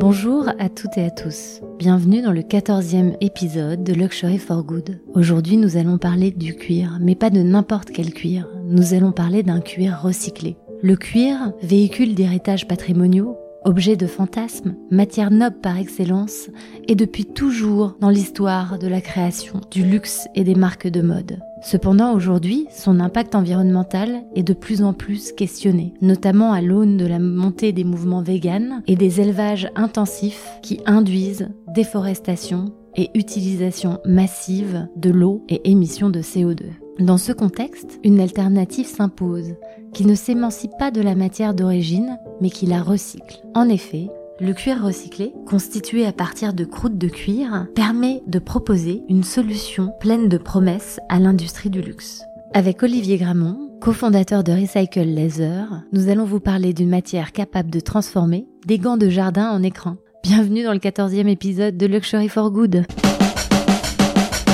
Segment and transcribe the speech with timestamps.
[0.00, 1.60] Bonjour à toutes et à tous.
[1.76, 5.00] Bienvenue dans le 14e épisode de Luxury for Good.
[5.14, 8.48] Aujourd'hui, nous allons parler du cuir, mais pas de n'importe quel cuir.
[8.66, 10.56] Nous allons parler d'un cuir recyclé.
[10.82, 13.36] Le cuir, véhicule d'héritage patrimoniaux,
[13.68, 16.48] objet de fantasme, matière noble par excellence,
[16.88, 21.38] est depuis toujours dans l'histoire de la création, du luxe et des marques de mode.
[21.62, 27.06] Cependant, aujourd'hui, son impact environnemental est de plus en plus questionné, notamment à l'aune de
[27.06, 34.88] la montée des mouvements véganes et des élevages intensifs qui induisent déforestation et utilisation massive
[34.96, 36.87] de l'eau et émissions de CO2.
[36.98, 39.54] Dans ce contexte, une alternative s'impose,
[39.92, 43.40] qui ne s'émancipe pas de la matière d'origine, mais qui la recycle.
[43.54, 44.08] En effet,
[44.40, 49.92] le cuir recyclé, constitué à partir de croûtes de cuir, permet de proposer une solution
[50.00, 52.24] pleine de promesses à l'industrie du luxe.
[52.52, 57.78] Avec Olivier Gramont, cofondateur de Recycle Laser, nous allons vous parler d'une matière capable de
[57.78, 59.94] transformer des gants de jardin en écran.
[60.24, 62.86] Bienvenue dans le 14e épisode de Luxury for Good.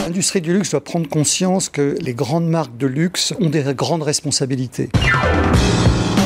[0.04, 4.02] L'industrie du luxe doit prendre conscience que les grandes marques de luxe ont des grandes
[4.02, 4.90] responsabilités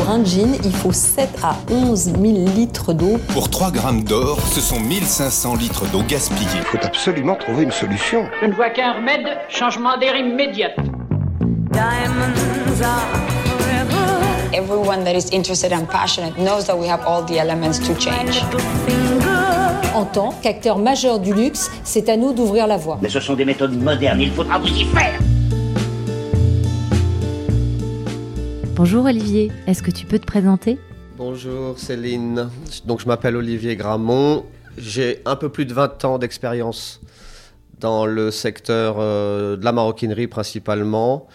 [0.08, 2.16] un jean, il faut 7 à 11 000
[2.56, 3.18] litres d'eau.
[3.28, 6.48] Pour 3 grammes d'or, ce sont 1500 litres d'eau gaspillée.
[6.56, 8.26] Il faut absolument trouver une solution.
[8.40, 10.70] Je ne vois qu'un remède, changement d'air immédiat.
[14.58, 18.42] Everyone that is interested and passionate knows that we have all the elements to change.
[19.94, 22.98] En tant qu'acteur majeur du luxe, c'est à nous d'ouvrir la voie.
[23.00, 25.16] Mais ce sont des méthodes modernes, il faudra vous y faire.
[28.74, 30.76] Bonjour Olivier, est-ce que tu peux te présenter?
[31.16, 32.50] Bonjour Céline,
[32.84, 34.44] donc je m'appelle Olivier Gramont,
[34.76, 37.00] j'ai un peu plus de 20 ans d'expérience
[37.78, 41.28] dans le secteur euh, de la maroquinerie principalement,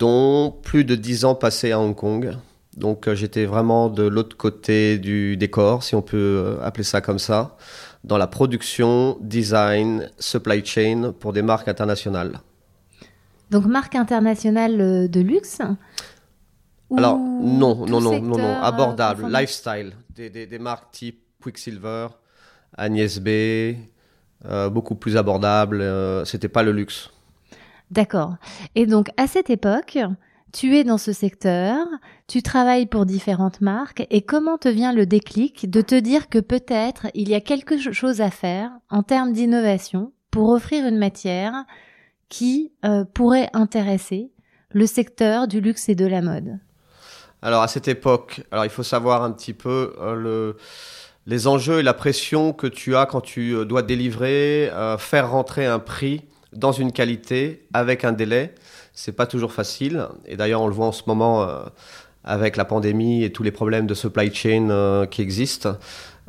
[0.00, 2.34] dont plus de 10 ans passés à Hong Kong.
[2.76, 7.00] Donc euh, j'étais vraiment de l'autre côté du décor, si on peut euh, appeler ça
[7.00, 7.56] comme ça,
[8.02, 12.40] dans la production, design, supply chain pour des marques internationales.
[13.50, 15.60] Donc marque internationale de luxe
[16.96, 22.08] alors, non, non, non, non, non, abordable, lifestyle, des, des, des, marques type Quicksilver,
[22.76, 23.28] Agnès B,
[24.46, 27.10] euh, beaucoup plus abordable, euh, c'était pas le luxe.
[27.90, 28.36] D'accord.
[28.74, 29.98] Et donc, à cette époque,
[30.54, 31.84] tu es dans ce secteur,
[32.28, 36.38] tu travailles pour différentes marques, et comment te vient le déclic de te dire que
[36.38, 41.64] peut-être il y a quelque chose à faire en termes d'innovation pour offrir une matière
[42.28, 44.30] qui euh, pourrait intéresser
[44.70, 46.60] le secteur du luxe et de la mode?
[47.42, 50.56] Alors à cette époque, alors il faut savoir un petit peu euh, le,
[51.26, 55.66] les enjeux et la pression que tu as quand tu euh, dois délivrer, faire rentrer
[55.66, 56.22] un prix
[56.52, 58.54] dans une qualité avec un délai.
[58.94, 60.08] C'est pas toujours facile.
[60.26, 61.46] Et d'ailleurs, on le voit en ce moment
[62.24, 65.76] avec la pandémie et tous les problèmes de supply chain qui existent.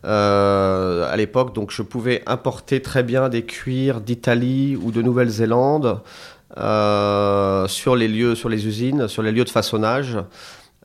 [0.03, 6.01] à l'époque, donc je pouvais importer très bien des cuirs d'Italie ou de Nouvelle-Zélande
[6.57, 10.17] sur les lieux, sur les usines, sur les lieux de façonnage.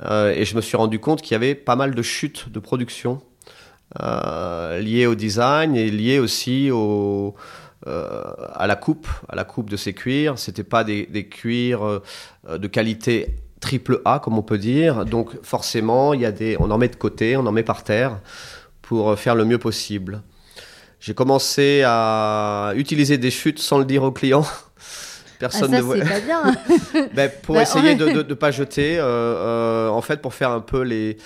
[0.04, 2.58] Euh, et je me suis rendu compte qu'il y avait pas mal de chutes de
[2.58, 3.20] production
[4.02, 7.40] euh, liées au design et liées aussi au, euh,
[8.54, 10.38] à la coupe, à la coupe de ces cuirs.
[10.38, 12.02] C'était pas des, cuirs
[12.48, 15.04] de qualité triple A comme on peut dire.
[15.04, 17.84] Donc forcément, il y a des, on en met de côté, on en met par
[17.84, 18.18] terre
[18.82, 20.22] pour faire le mieux possible.
[21.00, 24.46] J'ai commencé à utiliser des chutes sans le dire aux clients.
[25.40, 27.08] Personne ah, ça, ne Pas bien.
[27.14, 30.60] ben, pour bah, essayer de ne pas jeter, euh, euh, en fait, pour faire un
[30.60, 31.16] peu les,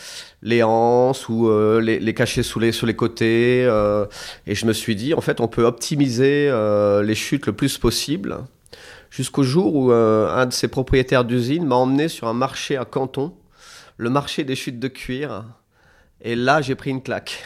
[0.41, 3.65] les anses ou euh, les, les, cacher sous les, sur les côtés.
[3.65, 4.07] Euh,
[4.47, 7.77] et je me suis dit, en fait, on peut optimiser euh, les chutes le plus
[7.77, 8.39] possible.
[9.11, 13.33] Jusqu'au jour où un de ses propriétaires d'usine m'a emmené sur un marché à Canton,
[13.97, 15.45] le marché des chutes de cuir.
[16.21, 17.45] Et là, j'ai pris une claque.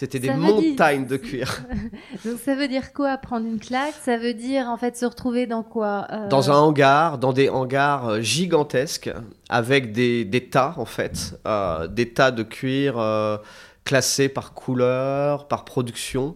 [0.00, 1.60] C'était des montagnes de cuir.
[2.24, 3.92] Donc ça veut dire quoi prendre une claque?
[4.02, 6.26] Ça veut dire en fait se retrouver dans quoi euh?
[6.28, 9.10] Dans un hangar, dans des hangars euh, gigantesques
[9.50, 13.36] avec des, des tas en fait, euh, des tas de cuir euh,
[13.84, 16.34] classés par couleur, par production.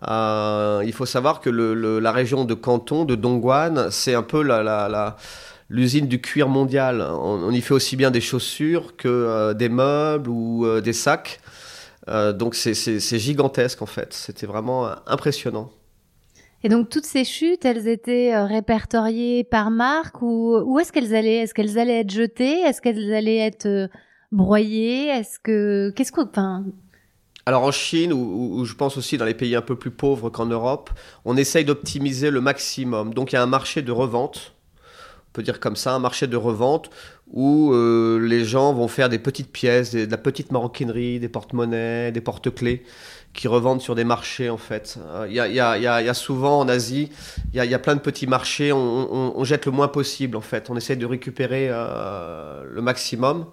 [0.00, 4.42] Il faut savoir que le, le, la région de Canton, de Dongguan, c'est un peu
[4.42, 5.16] la, la, la
[5.68, 7.02] l'usine du cuir mondial.
[7.02, 11.38] On, on, y fait aussi bien des chaussures que des meubles ou des sacs.
[12.08, 14.12] Euh, donc c'est gigantesque en fait.
[14.12, 15.70] C'était vraiment impressionnant.
[16.64, 21.14] Et donc toutes ces chutes, elles étaient euh, répertoriées par marque ou où est-ce qu'elles
[21.14, 22.60] allaient Est-ce qu'elles allaient être jetées?
[22.62, 23.86] Est-ce qu'elles allaient être euh,
[24.32, 25.06] broyées?
[25.06, 26.64] Est-ce que qu'est-ce qu'on enfin
[27.46, 30.44] alors en Chine, ou, je pense aussi dans les pays un peu plus pauvres qu'en
[30.44, 30.90] Europe,
[31.24, 33.14] on essaye d'optimiser le maximum.
[33.14, 34.54] Donc il y a un marché de revente
[35.42, 36.90] dire comme ça, un marché de revente
[37.30, 42.12] où euh, les gens vont faire des petites pièces, de la petite maroquinerie, des porte-monnaies,
[42.12, 42.82] des porte-clés
[43.34, 44.98] qui revendent sur des marchés en fait.
[45.28, 47.10] Il y, a, souvent en Asie,
[47.52, 50.76] il y, a, plein de petits marchés, on, jette le moins possible en fait, on
[50.76, 53.46] essaie de récupérer le maximum.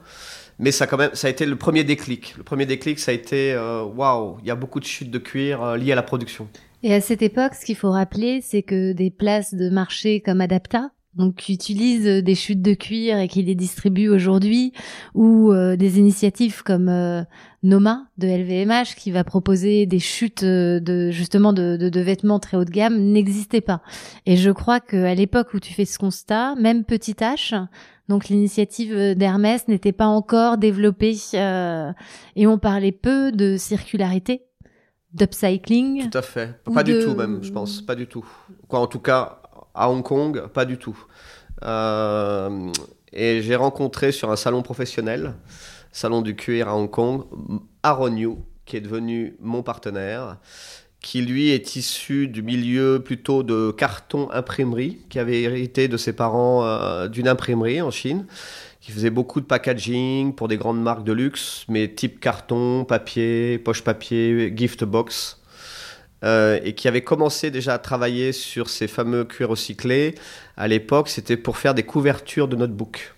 [0.57, 2.35] Mais ça, quand même, ça a été le premier déclic.
[2.37, 3.55] Le premier déclic, ça a été
[3.95, 6.47] waouh, il y a beaucoup de chutes de cuir liées à la production.
[6.81, 10.39] Et à cette époque, ce qu'il faut rappeler, c'est que des places de marché comme
[10.39, 14.73] Adapta, donc qui utilisent des chutes de cuir et qui les distribuent aujourd'hui,
[15.13, 17.23] ou euh, des initiatives comme euh,
[17.63, 22.39] Noma de LVMH qui va proposer des chutes euh, de justement de, de, de vêtements
[22.39, 23.81] très haut de gamme n'existaient pas.
[24.25, 27.65] Et je crois qu'à l'époque où tu fais ce constat, même Petit H,
[28.09, 34.43] donc l'initiative d'Hermès n'était pas encore développée et on parlait peu de circularité
[35.15, 36.61] d'upcycling Tout à fait.
[36.71, 37.81] Pas du tout même, je pense.
[37.81, 38.25] Pas du tout.
[38.67, 39.41] Quoi, en tout cas,
[39.75, 40.97] à Hong Kong, pas du tout.
[41.63, 42.71] Euh,
[43.13, 45.33] et j'ai rencontré sur un salon professionnel,
[45.91, 47.23] salon du cuir à Hong Kong,
[47.83, 48.35] Aaron Yu,
[48.65, 50.37] qui est devenu mon partenaire,
[51.01, 56.13] qui lui est issu du milieu plutôt de carton imprimerie, qui avait hérité de ses
[56.13, 58.25] parents euh, d'une imprimerie en Chine
[58.85, 63.57] qui faisait beaucoup de packaging pour des grandes marques de luxe, mais type carton, papier,
[63.57, 65.41] poche papier, gift box.
[66.23, 70.15] Euh, et qui avait commencé déjà à travailler sur ces fameux cuirs recyclés.
[70.55, 73.13] À l'époque, c'était pour faire des couvertures de notebook,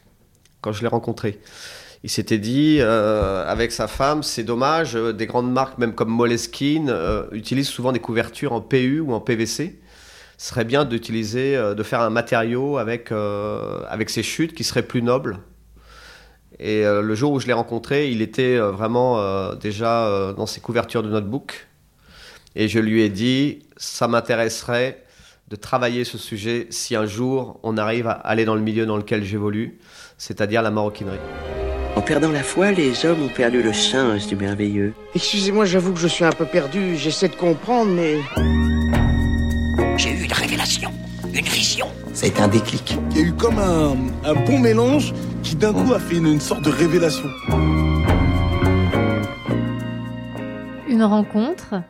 [0.61, 1.39] quand je l'ai rencontré.
[2.03, 6.09] Il s'était dit, euh, avec sa femme, c'est dommage, euh, des grandes marques, même comme
[6.09, 6.93] Moleskine,
[7.31, 9.79] utilisent souvent des couvertures en PU ou en PVC.
[10.37, 15.01] Ce serait bien d'utiliser, de faire un matériau avec, avec ces chutes qui serait plus
[15.01, 15.39] noble
[16.59, 21.09] et le jour où je l'ai rencontré, il était vraiment déjà dans ses couvertures de
[21.09, 21.66] notebook.
[22.55, 25.03] Et je lui ai dit, ça m'intéresserait
[25.49, 28.97] de travailler ce sujet si un jour on arrive à aller dans le milieu dans
[28.97, 29.79] lequel j'évolue,
[30.17, 31.19] c'est-à-dire la maroquinerie.
[31.95, 34.93] En perdant la foi, les hommes ont perdu le sens du merveilleux.
[35.15, 38.17] Excusez-moi, j'avoue que je suis un peu perdu, j'essaie de comprendre, mais...
[39.97, 40.91] J'ai eu une révélation,
[41.33, 41.87] une vision.
[42.13, 42.97] Ça a été un déclic.
[43.11, 46.39] Il y a eu comme un, un bon mélange qui d'un coup a fait une,
[46.39, 47.29] sorte de révélation.
[50.87, 51.81] Une rencontre,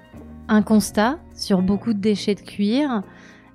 [0.47, 3.03] un constat sur beaucoup de déchets de cuir,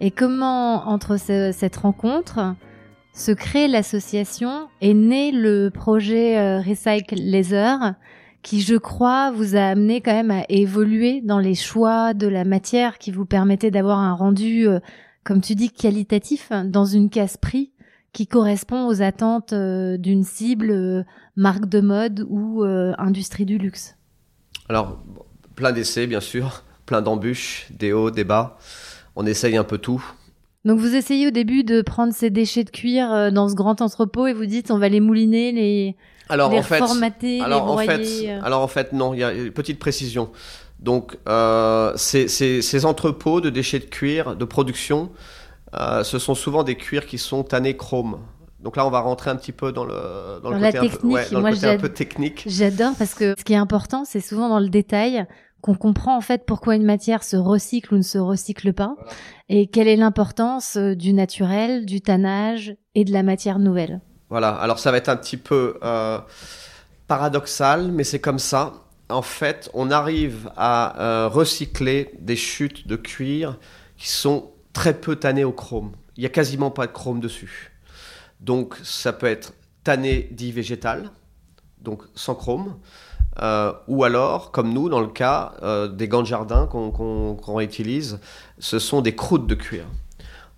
[0.01, 2.57] et comment entre cette rencontre
[3.13, 7.95] se crée l'association et né le projet euh, Recycle Laser
[8.43, 12.45] qui, je crois, vous a amené quand même à évoluer dans les choix de la
[12.45, 14.81] matière qui vous permettait d'avoir un rendu, euh,
[15.23, 17.71] comme tu dis, qualitatif dans une casse prix
[18.13, 21.07] qui correspond aux attentes euh, d'une cible
[21.37, 23.97] marque de mode ou industrie du luxe.
[24.69, 25.01] Alors,
[25.55, 28.59] plein d'essais, bien sûr, plein d'embûches, des hauts, des bas.
[29.17, 30.05] On essaye un peu tout.
[30.67, 34.27] Donc vous essayez au début de prendre ces déchets de cuir dans ce grand entrepôt
[34.27, 35.97] et vous dites on va les mouliner, les,
[36.29, 37.93] alors, les en fait, formater, alors, les broyer.
[37.93, 40.31] En fait, alors en fait non, il y a une petite précision.
[40.81, 45.11] Donc euh, ces, ces, ces, entrepôts de déchets de cuir de production
[45.75, 48.19] euh, ce sont souvent des cuirs qui sont tannés chrome.
[48.61, 50.79] Donc là, on va rentrer un petit peu dans le, dans, le côté,
[51.67, 52.45] un peu, technique.
[52.47, 55.27] J'adore parce que ce qui est important, c'est souvent dans le détail
[55.63, 58.97] qu'on comprend en fait pourquoi une matière se recycle ou ne se recycle pas
[59.49, 64.01] et quelle est l'importance euh, du naturel, du tannage et de la matière nouvelle.
[64.29, 66.19] Voilà, alors ça va être un petit peu euh,
[67.07, 68.75] paradoxal, mais c'est comme ça.
[69.09, 73.59] En fait, on arrive à recycler des chutes de cuir
[73.99, 75.93] qui sont très peu tanné au chrome.
[76.17, 77.73] Il n'y a quasiment pas de chrome dessus.
[78.41, 81.11] Donc ça peut être tanné dit végétal,
[81.81, 82.77] donc sans chrome,
[83.41, 88.21] euh, ou alors, comme nous, dans le cas euh, des gants de jardin qu'on réutilise,
[88.59, 89.85] ce sont des croûtes de cuir.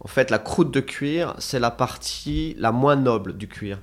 [0.01, 3.79] En fait, la croûte de cuir, c'est la partie la moins noble du cuir.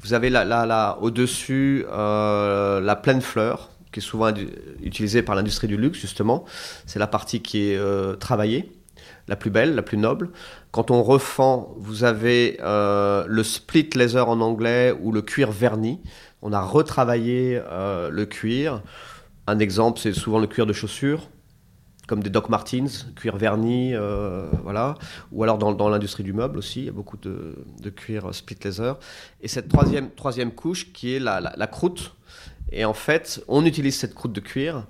[0.00, 4.32] Vous avez là, là, là au-dessus euh, la pleine fleur, qui est souvent
[4.82, 6.44] utilisée par l'industrie du luxe, justement.
[6.86, 8.72] C'est la partie qui est travaillée
[9.28, 10.30] la plus belle, la plus noble.
[10.70, 16.00] Quand on refend, vous avez le split laser en anglais ou le cuir verni.
[16.42, 18.82] On a retravaillé euh, le cuir.
[19.46, 21.28] Un exemple, c'est souvent le cuir de chaussures,
[22.06, 24.94] comme des Doc Martens, cuir verni, euh, voilà.
[25.32, 27.54] Ou alors dans, l'industrie du meuble aussi, il y a beaucoup de,
[27.90, 28.98] cuir split laser.
[29.40, 32.14] Et cette troisième, troisième couche qui est la, croûte.
[32.72, 34.86] Et en fait, on utilise cette croûte de cuir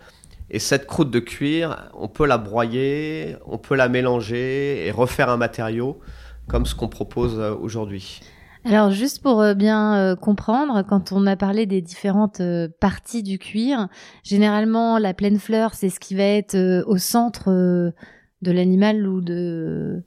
[0.49, 5.29] et cette croûte de cuir, on peut la broyer, on peut la mélanger et refaire
[5.29, 6.01] un matériau
[6.47, 8.21] comme ce qu'on propose euh, aujourd'hui.
[8.67, 12.43] Alors juste pour euh, bien euh, comprendre, quand on a parlé des différentes
[12.81, 13.89] parties du cuir,
[14.25, 20.03] généralement la pleine fleur, c'est ce qui va être au centre de l'animal ou de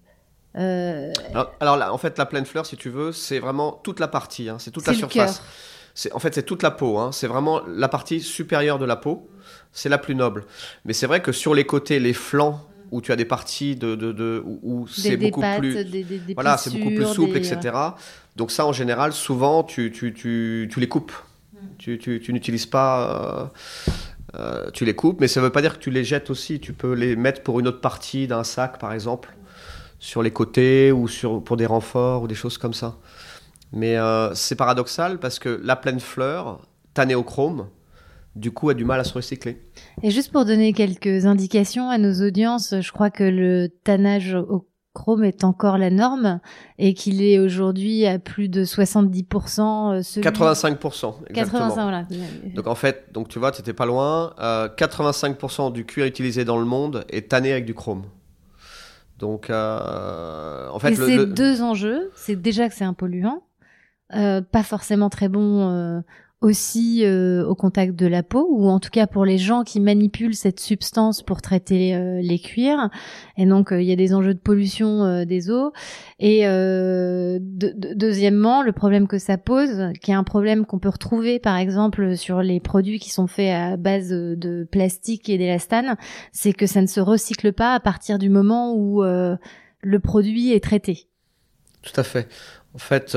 [0.56, 4.00] Euh, alors, alors là, en fait, la pleine fleur, si tu veux, c'est vraiment toute
[4.00, 5.42] la partie, hein, c'est toute la surface.
[5.94, 6.98] C'est, en fait, c'est toute la peau.
[6.98, 9.30] hein, c'est vraiment la partie supérieure de la peau.
[9.72, 10.46] C'est la plus noble.
[10.86, 13.96] Mais c'est vrai que sur les côtés, les flancs, où tu as des parties de,
[13.96, 17.76] de, de- où, c'est beaucoup plus, des, des, des voilà, c'est beaucoup plus souple, etc.
[18.36, 21.12] Donc ça, en général, souvent, tu, tu, tu, tu les coupes.
[21.78, 23.52] Tu, tu, tu n'utilises pas...
[23.56, 23.96] euh,
[24.36, 26.60] euh, tu les coupes, mais ça ne veut pas dire que tu les jettes aussi.
[26.60, 29.36] Tu peux les mettre pour une autre partie d'un sac, par exemple,
[29.98, 32.98] sur les côtés ou sur, pour des renforts ou des choses comme ça.
[33.72, 36.60] Mais euh, c'est paradoxal parce que la pleine fleur,
[36.94, 37.68] tannée au chrome,
[38.36, 39.62] du coup, a du mal à se recycler.
[40.04, 44.66] Et juste pour donner quelques indications à nos audiences, je crois que le tannage au
[44.94, 46.40] chrome est encore la norme
[46.80, 49.92] et qu'il est aujourd'hui à plus de 70%.
[49.94, 51.60] euh, celui- 85%, exactement.
[51.70, 52.06] 85, voilà.
[52.56, 54.34] Donc en fait, donc tu vois, tu n'étais pas loin.
[54.40, 58.04] euh, 85% du cuir utilisé dans le monde est tanné avec du chrome.
[59.20, 62.94] Donc euh, en fait, et le- ces le- deux enjeux, c'est déjà que c'est un
[62.94, 63.44] polluant,
[64.16, 66.00] euh, pas forcément très bon euh,
[66.42, 69.82] aussi euh, au contact de la peau, ou en tout cas pour les gens qui
[69.82, 72.90] manipulent cette substance pour traiter euh, les cuirs.
[73.36, 75.74] Et donc euh, il y a des enjeux de pollution euh, des eaux.
[76.18, 80.80] Et euh, de- de- deuxièmement, le problème que ça pose, qui est un problème qu'on
[80.80, 85.38] peut retrouver par exemple sur les produits qui sont faits à base de plastique et
[85.38, 85.98] d'élastane,
[86.32, 90.64] c'est que ça ne se recycle pas à partir du moment où le produit est
[90.64, 91.08] traité.
[91.82, 92.30] Tout à fait.
[92.74, 93.14] En fait,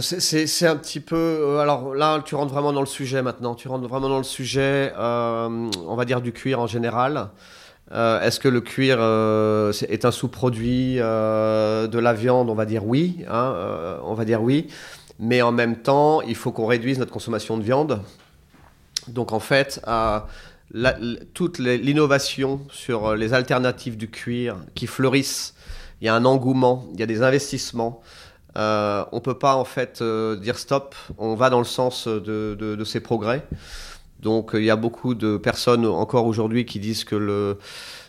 [0.00, 1.16] c'est- c'est un petit peu.
[1.16, 3.54] euh, alors là, tu rentres vraiment dans le sujet maintenant.
[3.54, 7.30] Tu rentres vraiment dans le sujet, euh, on va dire, du cuir en général.
[7.92, 12.48] Euh, Est-ce que le cuir euh, est un sous-produit euh, de la viande?
[12.50, 13.24] On va dire oui.
[13.28, 14.68] hein, euh, on va dire oui.
[15.18, 18.00] Mais en même temps, il faut qu'on réduise notre consommation de viande.
[19.08, 20.20] Donc en fait, euh,
[21.34, 25.54] toute l'innovation sur euh, les alternatives du cuir qui fleurissent,
[26.00, 28.00] il y a un engouement, il y a des investissements.
[28.56, 30.94] Euh, on peut pas en fait euh, dire stop.
[31.18, 33.46] On va dans le sens de, ces progrès.
[34.20, 37.56] Donc euh, il y a beaucoup de personnes encore aujourd'hui qui disent que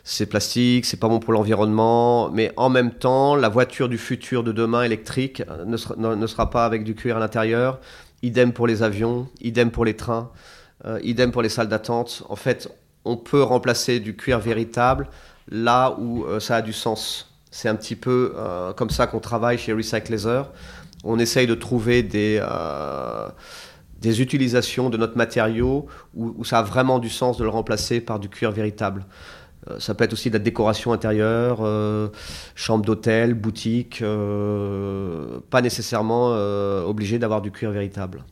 [0.04, 4.44] c'est plastique, c'est pas bon pour l'environnement, mais en même temps, la voiture du futur
[4.44, 7.80] de demain électrique euh, ne sera, pas avec du cuir à l'intérieur.
[8.24, 10.30] Idem pour les avions, idem pour les trains,
[11.02, 12.22] idem pour les salles d'attente.
[12.30, 12.70] En fait,
[13.04, 15.08] on peut remplacer du cuir véritable
[15.50, 17.31] là où ça a du sens.
[17.52, 20.16] C'est un petit peu euh, comme ça qu'on travaille chez Recycle.
[21.04, 23.28] On essaye de trouver des, euh,
[24.00, 28.02] des utilisations de notre matériau où, où ça a vraiment du sens de le remplacer
[28.02, 29.06] par du cuir véritable.
[29.70, 32.08] Euh, ça peut être aussi de la décoration intérieure, euh,
[32.56, 38.24] chambre d'hôtel, boutique, euh, pas nécessairement euh, obligé d'avoir du cuir véritable.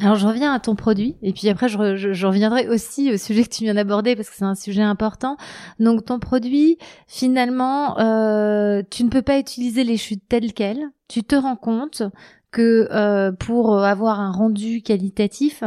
[0.00, 3.12] Alors je reviens à ton produit et puis après je, re- je- je reviendrai aussi
[3.12, 5.36] au sujet que tu viens d'aborder parce que c'est un sujet important.
[5.78, 10.82] Donc ton produit, finalement, euh, tu ne peux pas utiliser les chutes telles quelles.
[11.08, 12.02] Tu te rends compte
[12.50, 15.62] que euh, pour avoir un rendu qualitatif,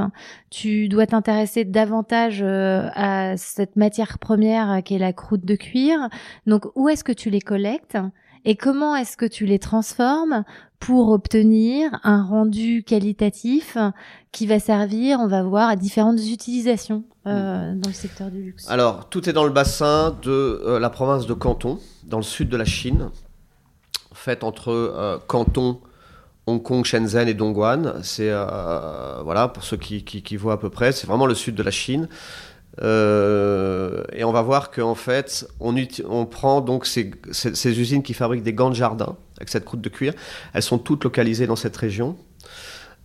[0.49, 5.55] tu dois t'intéresser davantage euh, à cette matière première euh, qui est la croûte de
[5.55, 6.09] cuir.
[6.47, 7.97] Donc où est-ce que tu les collectes?
[8.47, 10.45] Et comment est-ce que tu les transformes
[10.79, 13.77] pour obtenir un rendu qualitatif
[14.31, 18.69] qui va servir, on va voir, à différentes utilisations euh, dans le secteur du luxe?
[18.69, 22.47] Alors, tout est dans le bassin de euh, la province de Canton, dans le sud
[22.47, 23.09] de la Chine.
[24.11, 25.81] En fait, entre euh, Canton,
[26.45, 27.95] Hong Kong, Shenzhen et Dongguan.
[28.01, 31.53] C'est, voilà, pour ceux qui, qui, qui voient à peu près, c'est vraiment le sud
[31.53, 32.07] de la Chine.
[32.81, 37.11] Euh, et on va voir qu'en fait, on, prend donc ces,
[37.65, 40.13] usines qui fabriquent des gants de jardin avec cette croûte de cuir.
[40.53, 42.17] Elles sont toutes localisées dans cette région.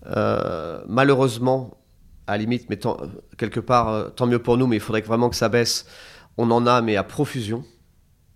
[0.06, 1.76] Euh, malheureusement,
[2.26, 2.78] à limite, mais
[3.36, 5.86] quelque part, euh, tant mieux pour nous, mais il faudrait vraiment que ça baisse.
[6.36, 7.64] On en a, mais à profusion.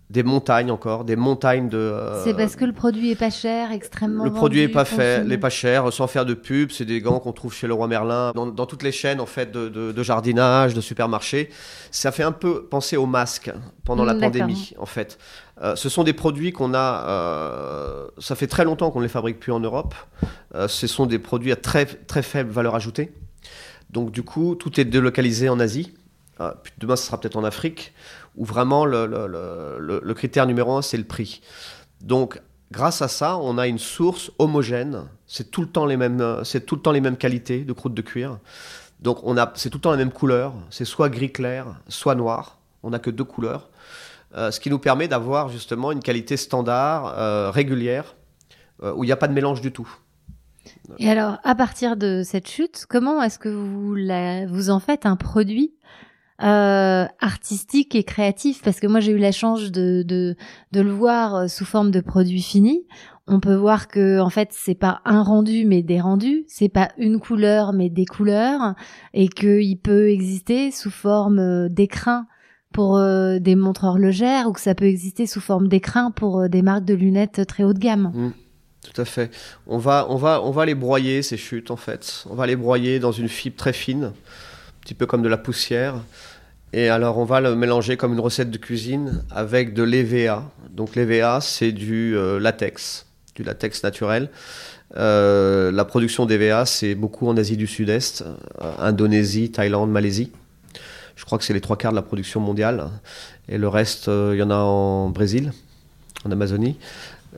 [0.09, 1.77] Des montagnes encore, des montagnes de.
[1.77, 5.21] euh, C'est parce que le produit est pas cher, extrêmement le produit est pas fait,
[5.25, 6.71] n'est pas cher, sans faire de pub.
[6.71, 9.51] C'est des gants qu'on trouve chez Leroy Merlin, dans, dans toutes les chaînes en fait
[9.51, 11.49] de, de- de jardinage, de supermarchés.
[11.91, 13.51] Ça fait un peu penser aux masques
[13.83, 15.17] pendant la Mm, pandémie en fait.
[15.61, 17.05] Euh, ce sont des produits qu'on a.
[17.09, 19.93] euh, ça fait très longtemps qu'on ne les fabrique plus en Europe.
[20.69, 23.11] Ce sont des produits à très très faible valeur ajoutée.
[23.89, 25.93] Donc du coup, tout est délocalisé en Asie.
[26.77, 27.93] Demain, ce sera peut-être en Afrique,
[28.37, 31.41] où vraiment le, critère numéro un, c'est le prix.
[32.01, 32.39] Donc,
[32.71, 35.05] grâce à ça, on a une source homogène.
[35.25, 37.73] C'est tout le temps les mêmes, euh, c'est tout le temps les mêmes qualités de
[37.73, 38.39] croûte de cuir.
[38.99, 40.53] Donc, on a, c'est tout le temps la même couleur.
[40.69, 42.59] C'est soit gris clair, soit noir.
[42.83, 43.69] On n'a que deux couleurs,
[44.35, 48.15] Euh, ce qui nous permet d'avoir justement une qualité standard, euh, régulière,
[48.83, 49.89] où il n'y a pas de mélange du tout.
[50.99, 55.05] Et alors, à partir de cette chute, comment est-ce que vous, la, vous en faites
[55.05, 55.73] un produit
[56.43, 60.35] euh, artistique et créatif parce que moi j'ai eu la chance de, de,
[60.71, 62.85] le voir euh, sous forme de produit fini.
[63.25, 66.89] On peut voir que en fait c'est pas un rendu mais des rendus, c'est pas
[66.97, 68.75] une couleur mais des couleurs
[69.15, 72.27] et qu'il peut exister sous forme euh, d'écrin
[72.71, 76.85] pour des montres horlogères ou que ça peut exister sous forme d'écrin pour des marques
[76.85, 78.11] de lunettes très haut de gamme.
[78.13, 78.33] Mmh,
[78.83, 79.31] tout à fait.
[79.65, 82.25] On va, on, va, on va les broyer, ces chutes, en fait.
[82.29, 84.13] On va les broyer dans une fibre très fine,
[84.87, 85.95] petit peu comme de la poussière.
[86.71, 90.49] Et alors, on va le mélanger comme une recette de cuisine avec de l'EVA.
[90.69, 94.29] Donc, l'EVA, c'est du euh, latex, du latex naturel.
[94.95, 98.21] Euh, la production d'EVA, c'est beaucoup en Asie du Sud-Est,
[98.61, 100.31] euh, Indonésie, Thaïlande, Malaisie.
[101.17, 102.87] Je crois que c'est les trois quarts de la production mondiale.
[103.49, 105.51] Et le reste, il y en a en Brésil,
[106.23, 106.77] en Amazonie.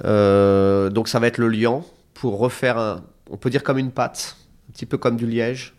[0.03, 4.35] Donc ça va être le liant pour refaire un, on peut dire comme une pâte,
[4.69, 5.73] un petit peu comme du liège.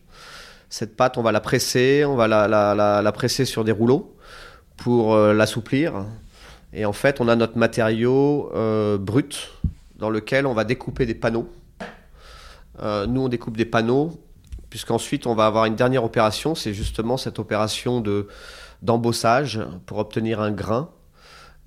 [0.70, 4.16] Cette pâte, on va la presser, on va la, presser sur des rouleaux
[4.76, 6.06] pour euh, l'assouplir.
[6.72, 9.50] Et en fait, on a notre matériau euh, brut
[9.96, 11.50] dans lequel on va découper des panneaux.
[12.80, 14.12] Euh, nous, on découpe des panneaux
[14.70, 18.28] puisqu'ensuite on va avoir une dernière opération, c'est justement cette opération de
[18.80, 20.90] d'embossage pour obtenir un grain.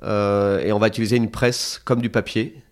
[0.01, 2.63] Et on va utiliser une presse comme du papier,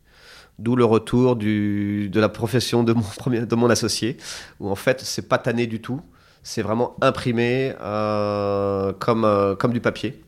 [0.57, 3.03] d'où le retour de la profession de mon,
[3.45, 4.17] de mon associé,
[4.59, 6.01] où en fait c'est pas tanné du tout,
[6.43, 10.21] c'est vraiment imprimé euh, comme, euh, comme du papier.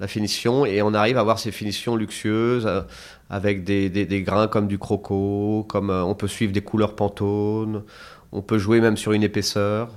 [0.00, 2.82] La finition, et on arrive à avoir ces finitions luxueuses euh,
[3.30, 7.84] avec des, des, grains comme du croco, comme on peut suivre des couleurs Pantone,
[8.32, 9.88] on peut jouer même sur une épaisseur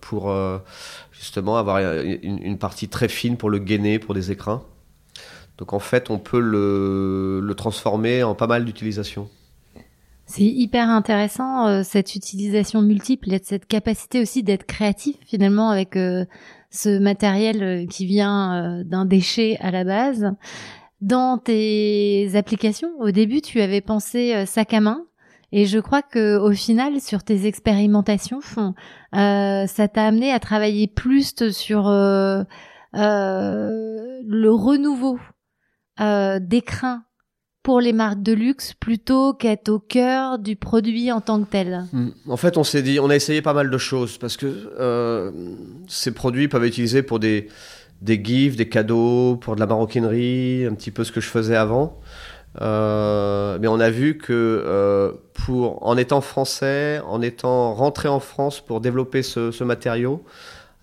[0.00, 0.34] pour
[1.12, 4.62] justement avoir une, une, partie très fine pour le gainer pour des écrins.
[5.58, 9.28] Donc en fait, on peut le, le transformer en pas mal d'utilisations.
[10.34, 15.94] C'est hyper intéressant euh, cette utilisation multiple et cette capacité aussi d'être créatif finalement avec
[15.94, 16.24] euh,
[16.70, 20.32] ce matériel euh, qui vient d'un déchet à la base.
[21.02, 25.04] Dans tes applications, au début, tu avais pensé sac à main.
[25.52, 28.40] Et je crois que au final, sur tes expérimentations,
[29.14, 32.42] euh, ça t'a amené à travailler plus sur euh,
[32.96, 35.18] euh, le renouveau
[36.40, 37.04] d'écrin
[37.62, 41.84] pour les marques de luxe plutôt qu'être au cœur du produit en tant que tel
[42.28, 44.46] En fait, on s'est dit, on a essayé pas mal de choses parce que
[44.78, 45.30] euh,
[45.88, 47.48] ces produits peuvent être utilisés pour des,
[48.00, 51.56] des gifs, des cadeaux, pour de la maroquinerie, un petit peu ce que je faisais
[51.56, 52.00] avant.
[52.60, 58.20] Euh, mais on a vu que euh, pour, en étant français, en étant rentré en
[58.20, 60.22] France pour développer ce, matériau,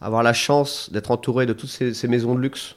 [0.02, 2.76] avoir la chance d'être entouré de toutes ces maisons de luxe,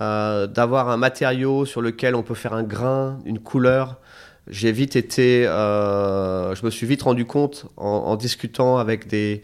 [0.00, 4.00] euh, d'avoir un matériau sur lequel on peut faire un grain, une couleur.
[4.48, 9.42] J'ai vite été, euh, je me suis vite rendu compte en, discutant avec des,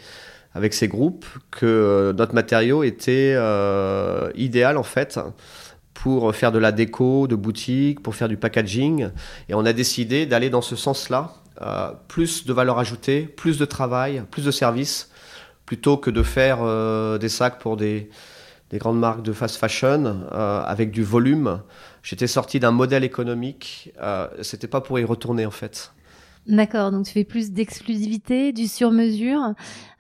[0.55, 5.19] avec ces groupes que notre matériau était euh, idéal en fait
[5.95, 9.11] pour faire de la déco, de boutique, pour faire du packaging.
[9.49, 13.65] Et on a décidé d'aller dans ce sens-là, euh, plus de valeur ajoutée, plus de
[13.65, 15.11] travail, plus de services,
[15.67, 18.11] plutôt que de faire euh, des sacs pour des,
[18.73, 21.61] des grandes marques de fast fashion euh, avec du volume.
[22.03, 23.93] J'étais sorti d'un modèle économique.
[24.01, 25.93] Euh, C'était pas pour y retourner en fait.
[26.47, 29.53] D'accord, donc tu fais plus d'exclusivité, du sur-mesure.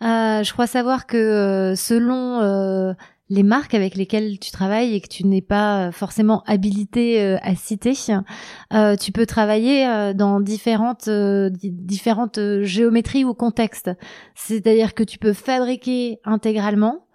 [0.02, 2.96] Euh, je crois savoir que selon
[3.28, 7.92] les marques avec lesquelles tu travailles et que tu n'es pas forcément habilité à citer,
[7.92, 13.90] tu peux travailler dans différentes différentes géométries ou contextes.
[14.34, 17.06] C'est-à-dire que tu peux fabriquer intégralement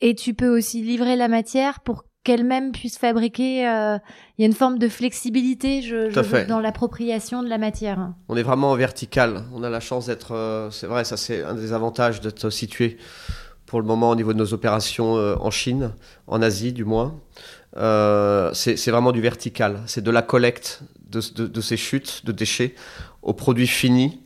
[0.00, 3.68] et tu peux aussi livrer la matière pour qu'elle-même puisse fabriquer.
[3.68, 3.98] Euh,
[4.36, 8.12] il y a une forme de flexibilité je, je dans l'appropriation de la matière.
[8.28, 9.44] On est vraiment en vertical.
[9.54, 10.32] On a la chance d'être.
[10.34, 12.98] Euh, c'est vrai, ça c'est un des avantages d'être situé
[13.64, 15.92] pour le moment au niveau de nos opérations euh, en Chine,
[16.26, 17.20] en Asie du moins.
[17.74, 19.82] C'est vraiment du vertical.
[19.86, 22.74] C'est de la collecte de, de, de, ces chutes de déchets
[23.22, 24.20] aux produits finis.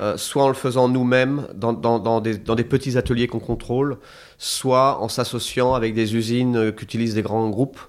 [0.00, 3.38] Euh, soit en le faisant nous-mêmes dans, dans, dans, des, dans, des, petits ateliers qu'on
[3.38, 3.96] contrôle,
[4.38, 7.80] soit en s'associant avec des usines qu'utilisent des grands groupes,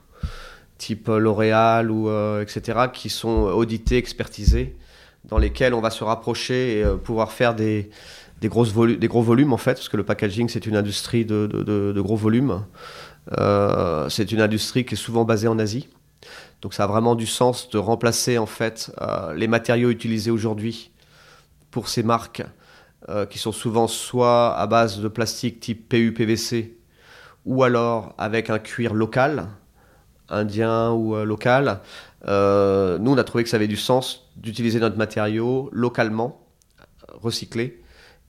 [0.77, 4.75] type L'Oréal ou euh, etc., qui sont audités, expertisés,
[5.25, 7.89] dans lesquels on va se rapprocher et euh, pouvoir faire des,
[8.41, 11.47] des, grosses des gros volumes en fait, parce que le packaging c'est une industrie de,
[11.47, 12.63] de, gros volumes.
[13.38, 15.89] Euh, c'est une industrie qui est souvent basée en Asie.
[16.62, 18.91] Donc ça a vraiment du sens de remplacer en fait
[19.36, 20.91] les matériaux utilisés aujourd'hui
[21.69, 22.41] pour ces marques
[23.09, 26.77] euh, qui sont souvent soit à base de plastique type PU-PVC
[27.45, 29.47] ou alors avec un cuir local,
[30.27, 31.79] indien ou euh, local.
[32.27, 36.45] Euh, nous, on a trouvé que ça avait du sens d'utiliser notre matériau localement,
[37.07, 37.81] recyclé,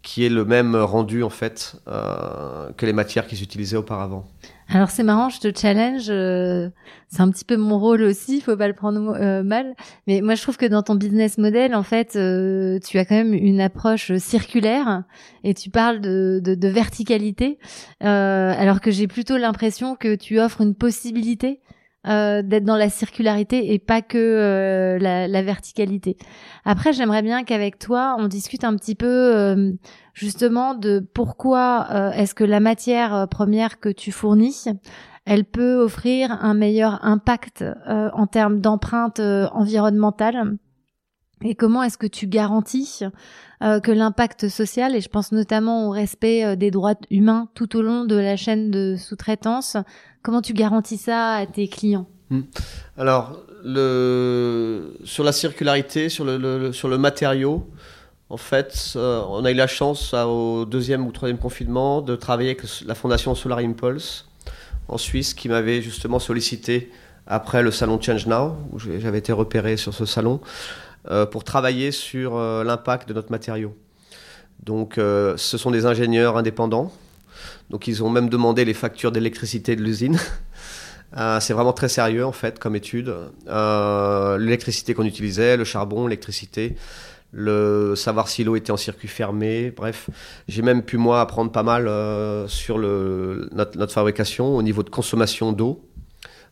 [0.03, 4.29] qui est le même rendu en fait que les matières qui s'utilisaient auparavant.
[4.71, 6.69] Alors c'est marrant, je te challenge, euh,
[7.09, 9.75] c'est un petit peu mon rôle aussi, faut pas le prendre euh, mal,
[10.07, 13.15] mais moi je trouve que dans ton business model, en fait, euh, tu as quand
[13.15, 15.05] même une approche circulaire
[15.43, 17.59] et tu parles de, de, de verticalité,
[18.01, 21.61] alors que j'ai plutôt l'impression que tu offres une possibilité
[22.07, 26.17] euh, d'être dans la circularité et pas que euh, la, verticalité.
[26.65, 29.73] Après, j'aimerais bien qu'avec toi, on discute un petit peu euh,
[30.15, 34.67] justement de pourquoi est-ce que la matière première que tu fournis,
[35.25, 40.57] elle peut offrir un meilleur impact en termes d'empreinte environnementale
[41.45, 43.03] et comment est-ce que tu garantis
[43.61, 48.05] que l'impact social, et je pense notamment au respect des droits humains tout au long
[48.05, 49.77] de la chaîne de sous-traitance,
[50.23, 52.07] Comment tu garantis ça à tes clients?
[52.31, 52.43] Hmm.
[52.97, 53.41] Alors,
[55.05, 57.67] sur la circularité, sur le, sur le matériau,
[58.29, 62.51] en fait, euh, on a eu la chance au deuxième ou troisième confinement de travailler
[62.51, 64.29] avec la fondation Solar Impulse
[64.89, 66.93] en Suisse qui m'avait justement sollicité
[67.27, 70.88] après le salon Change Now, où j'avais été repéré sur ce salon, euh,
[71.31, 73.77] pour travailler sur euh, l'impact de notre matériau.
[74.63, 76.93] Donc, ce sont des ingénieurs indépendants
[77.71, 80.19] donc ils ont même demandé les factures d'électricité de l'usine.
[81.17, 83.15] Euh, c'est vraiment très sérieux en fait comme étude.
[83.49, 86.77] Euh, l'électricité qu'on utilisait, le charbon, l'électricité,
[87.33, 90.11] le savoir si l'eau était en circuit fermé, bref.
[90.49, 94.91] J'ai même pu moi apprendre pas mal euh, sur le, notre, fabrication au niveau de
[94.91, 95.83] consommation d'eau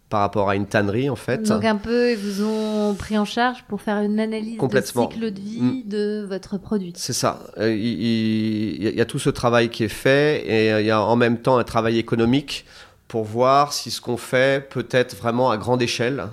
[0.08, 1.42] par rapport à une tannerie en fait.
[1.48, 5.32] Donc un peu, ils vous ont pris en charge pour faire une analyse du cycle
[5.32, 5.88] de vie mm.
[5.88, 6.92] de votre produit.
[6.96, 7.40] C'est ça.
[7.58, 11.02] Euh, il, y a tout ce travail qui est fait et euh, il y a
[11.02, 12.66] en même temps un travail économique
[13.08, 16.26] pour voir si ce qu'on fait peut être vraiment à grande échelle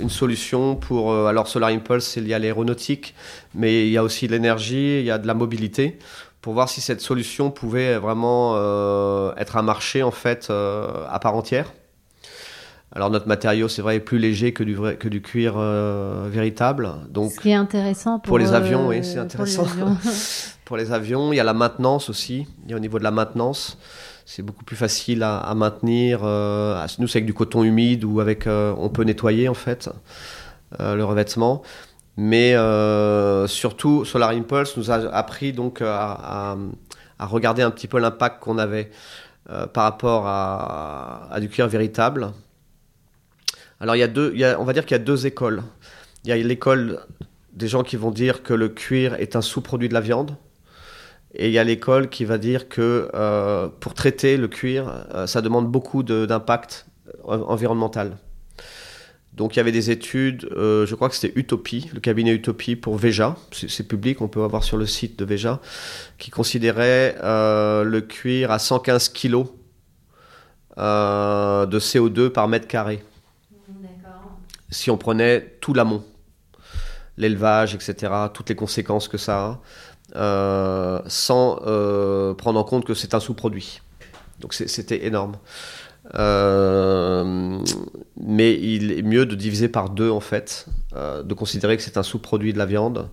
[0.00, 1.12] une solution pour...
[1.12, 3.14] Euh, alors Solar Impulse, c'est lié à l'aéronautique,
[3.54, 5.98] mais il y a aussi de l'énergie, il y a de la mobilité
[6.40, 8.54] pour voir si cette solution pouvait vraiment
[9.36, 11.72] être un marché en fait à part entière.
[12.96, 16.28] Alors notre matériau, c'est vrai, est plus léger que du, vrai, que du cuir euh,
[16.30, 16.90] véritable.
[17.10, 19.64] Donc, Ce qui est intéressant pour, pour les avions, oui, c'est intéressant.
[19.64, 19.94] Pour les,
[20.64, 22.46] pour les, avions, il y a la maintenance aussi.
[22.64, 23.78] Il y a au niveau de la maintenance,
[24.24, 26.20] c'est beaucoup plus facile à, à maintenir.
[26.22, 29.90] Euh, nous, c'est avec du coton humide ou avec, euh, on peut nettoyer en fait
[30.78, 31.62] le revêtement.
[32.16, 32.54] Mais
[33.48, 36.56] surtout, Solar Impulse nous a appris donc à, à,
[37.18, 38.90] à regarder un petit peu l'impact qu'on avait
[39.72, 42.32] par rapport à, à du cuir véritable
[43.80, 45.62] alors, il y a deux, on va dire qu'il y a deux écoles.
[46.24, 47.00] Il y a l'école
[47.52, 50.36] des gens qui vont dire que le cuir est un sous-produit de la viande.
[51.34, 55.26] Et il y a l'école qui va dire que euh, pour traiter le cuir, euh,
[55.26, 56.86] ça demande beaucoup d'impact
[57.28, 58.16] euh, environnemental.
[59.32, 62.96] Donc il y avait des études, je crois que c'était Utopie, le cabinet Utopie pour
[62.96, 65.60] Veja, c'est public, on peut avoir sur le site de Veja,
[66.18, 69.46] qui considérait le cuir à 115 kg
[70.76, 73.02] de CO2 par mètre carré
[74.74, 76.04] si on prenait tout l'amont,
[77.16, 79.60] l'élevage, etc., toutes les conséquences que ça a,
[80.16, 83.80] euh, sans euh, prendre en compte que c'est un sous-produit.
[84.40, 85.36] Donc c'était énorme.
[86.16, 87.58] Euh,
[88.20, 92.02] mais il est mieux de diviser par deux en fait, de considérer que c'est un
[92.02, 93.08] sous-produit de la viande,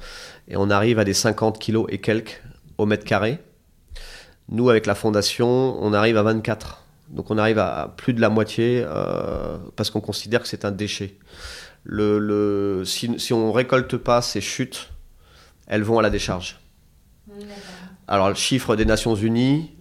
[0.48, 2.44] et on arrive à des 50 kilos et quelques
[2.78, 3.40] au mètre carré.
[4.50, 6.84] Nous, avec la fondation, on arrive à 24.
[7.12, 10.72] Donc on arrive à plus de la moitié euh, parce qu'on considère que c'est un
[10.72, 11.18] déchet.
[11.84, 14.90] Le, si, si, on récolte pas ces chutes,
[15.68, 16.60] elles vont à la décharge.
[18.08, 19.72] Alors le chiffre des Nations Unies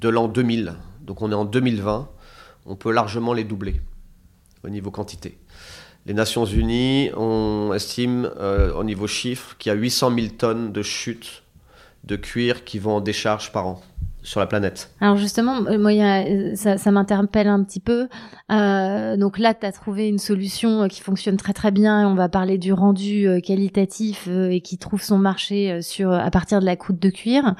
[0.00, 2.08] de l'an 2000, donc on est en 2020,
[2.66, 3.80] on peut largement les doubler
[4.64, 5.38] au niveau quantité.
[6.06, 10.72] Les Nations Unies, on estime euh, au niveau chiffre qu'il y a 800 000 tonnes
[10.72, 11.42] de chutes
[12.04, 13.82] de cuir qui vont en décharge par an
[14.22, 14.90] sur la planète.
[15.00, 15.92] Alors justement, euh, moi,
[16.54, 18.08] ça, ça m'interpelle un petit peu.
[18.50, 22.08] Euh, donc là, tu as trouvé une solution euh, qui fonctionne très très bien.
[22.08, 26.66] On va parler du rendu qualitatif et qui trouve son marché sur à partir de
[26.66, 27.54] la croûte de cuir.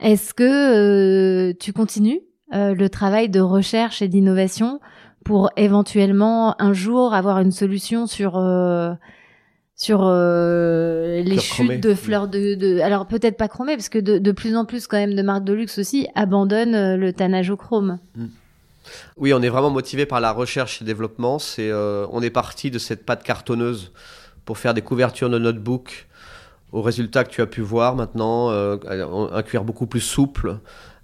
[0.00, 2.20] Est-ce que tu continues
[2.52, 4.80] le travail de recherche et d'innovation
[5.24, 8.38] pour éventuellement un jour avoir une solution sur
[9.80, 12.80] sur euh, les chutes de fleurs de, de...
[12.80, 15.44] alors peut-être pas chromées parce que de, de, plus en plus quand même de marques
[15.44, 17.98] de luxe aussi abandonnent euh, le tannage au chrome.
[18.14, 18.26] Hmm.
[19.16, 21.38] Oui, on est vraiment motivé par la recherche et développement.
[21.38, 23.90] C'est, euh, on est parti de cette pâte cartonneuse
[24.44, 26.08] pour faire des couvertures de notebook
[26.72, 30.58] au résultat que tu as pu voir maintenant, un cuir beaucoup plus souple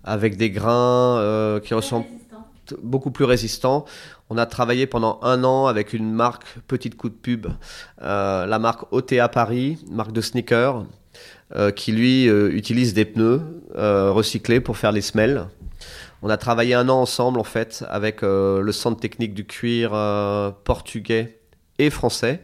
[0.05, 2.07] avec des grains qui ressemblent
[2.83, 3.85] beaucoup plus résistant.
[4.31, 7.47] On a travaillé pendant un an avec une marque, petite coup de pub,
[8.03, 10.85] euh, la marque OTA Paris, marque de sneakers,
[11.77, 13.41] qui lui utilise des pneus
[13.77, 15.47] recyclés pour faire les semelles.
[16.23, 19.91] On a travaillé un an ensemble en fait avec le centre technique du cuir
[20.65, 21.39] portugais
[21.79, 22.43] et français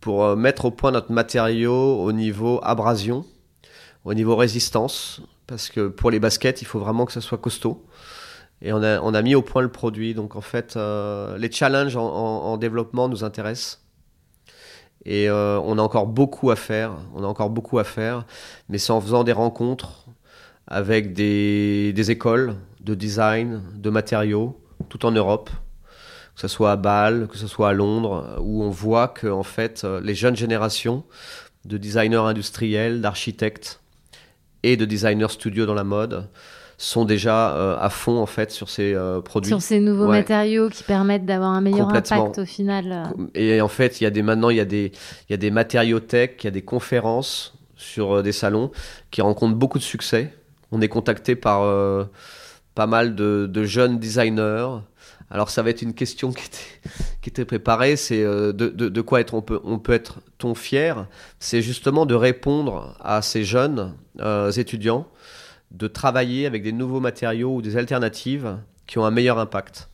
[0.00, 3.26] pour mettre au point notre matériau au niveau abrasion,
[4.04, 7.84] au niveau résistance, parce que pour les baskets, il faut vraiment que ça soit costaud.
[8.64, 10.14] Et on a, on a mis au point le produit.
[10.14, 13.82] Donc en fait, euh, les challenges en, développement nous intéressent.
[15.04, 16.92] Et euh, on a encore beaucoup à faire.
[17.14, 18.24] On a encore beaucoup à faire.
[18.70, 20.06] Mais c'est en faisant des rencontres
[20.66, 25.50] avec des, écoles de design, de matériaux, tout en Europe
[26.34, 29.44] que ce soit à Bâle, que ce soit à Londres, où on voit que en
[29.44, 31.04] fait les jeunes générations
[31.64, 33.80] de designers industriels, d'architectes
[34.64, 36.28] et de designers studio dans la mode
[36.76, 39.50] sont déjà euh, à fond en fait sur ces euh, produits.
[39.50, 43.12] Sur ces nouveaux matériaux qui permettent d'avoir un meilleur impact au final.
[43.34, 44.92] Et en fait, il y a des maintenant il y a des
[45.28, 48.70] il y a des matériothèques, il y a des conférences sur euh, des salons
[49.10, 50.32] qui rencontrent beaucoup de succès.
[50.72, 51.60] On est contacté par
[52.74, 54.78] pas mal de, de, jeunes designers.
[55.30, 56.90] Alors ça va être une question qui était,
[57.22, 60.56] qui était préparée, c'est de, de, de, quoi être, on peut, on peut être ton
[60.56, 61.06] fier?
[61.38, 63.94] C'est justement de répondre à ces jeunes
[64.56, 65.06] étudiants
[65.74, 69.90] de travailler avec des nouveaux matériaux ou des alternatives qui ont un meilleur impact.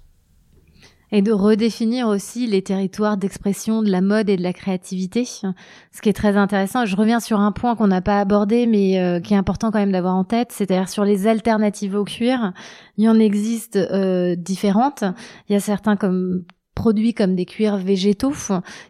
[1.13, 6.01] Et de redéfinir aussi les territoires d'expression de la mode et de la créativité, ce
[6.01, 6.87] qui est très intéressant.
[6.87, 9.81] Je reviens sur un point qu'on n'a pas abordé, mais euh, qui est important quand
[9.81, 12.53] même d'avoir en tête, c'est-à-dire sur les alternatives au cuir.
[12.97, 15.03] Il y en existe euh, différentes.
[15.49, 16.45] Il y a certains comme
[16.81, 18.33] produits comme des cuirs végétaux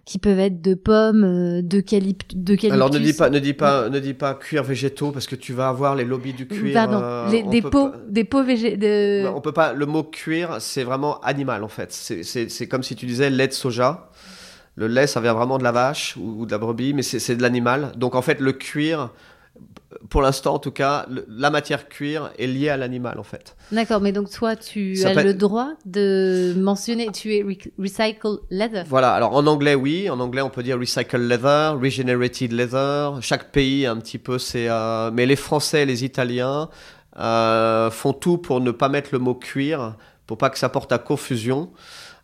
[0.05, 2.71] qui peuvent être de pommes, euh, d'eucalyptus.
[2.71, 5.53] Alors ne dis pas, ne dis pas, ne dis pas cuir végétaux parce que tu
[5.53, 6.73] vas avoir les lobbies du cuir.
[6.73, 9.33] Pardon, euh, des pots, des pots végétaux.
[9.35, 9.73] On peut pas.
[9.73, 11.93] Le mot cuir, c'est vraiment animal en fait.
[11.93, 14.11] C'est comme si tu disais lait de soja.
[14.77, 17.43] Le lait, ça vient vraiment de la vache ou de la brebis, mais c'est de
[17.43, 17.93] l'animal.
[17.97, 19.11] Donc en fait, le cuir,
[20.09, 23.57] pour l'instant, en tout cas, la matière cuir est liée à l'animal, en fait.
[23.73, 27.45] D'accord, mais donc toi, tu as le droit de mentionner, tu es
[27.79, 28.85] recycle leather.
[28.89, 30.09] Voilà, alors en anglais, oui.
[30.09, 33.19] En anglais, on peut dire recycle leather, regenerated leather.
[33.21, 34.69] Chaque pays, un petit peu, c'est.
[34.69, 36.69] Euh, mais les Français et les Italiens
[37.19, 39.97] euh, font tout pour ne pas mettre le mot cuir,
[40.27, 41.71] pour pas que ça porte à confusion.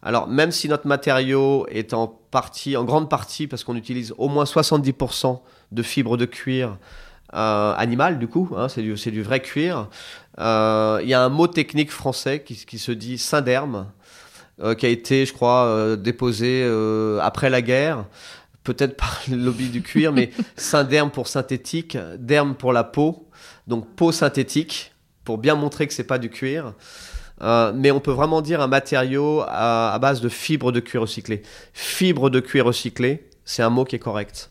[0.02, 4.28] Alors, même si notre matériau est en partie, en grande partie, parce qu'on utilise au
[4.28, 5.40] moins 70%
[5.72, 6.78] de fibres de cuir,
[7.34, 9.88] euh, animal du coup, hein, c'est du, du, vrai cuir.
[10.38, 13.86] Euh, il y a un mot technique français qui, qui se dit synderme,
[14.62, 16.64] euh, qui a été, je crois, déposé
[17.20, 18.04] après la guerre,
[18.62, 23.28] peut-être par le lobby du cuir, mais synderme pour synthétique, derme pour la peau,
[23.66, 24.92] donc peau synthétique,
[25.24, 26.74] pour bien montrer que c'est pas du cuir.
[27.40, 31.42] mais on peut vraiment dire un matériau à, à base de fibres de cuir recyclé.
[31.72, 34.50] Fibre de cuir recyclé, c'est un mot qui est correct.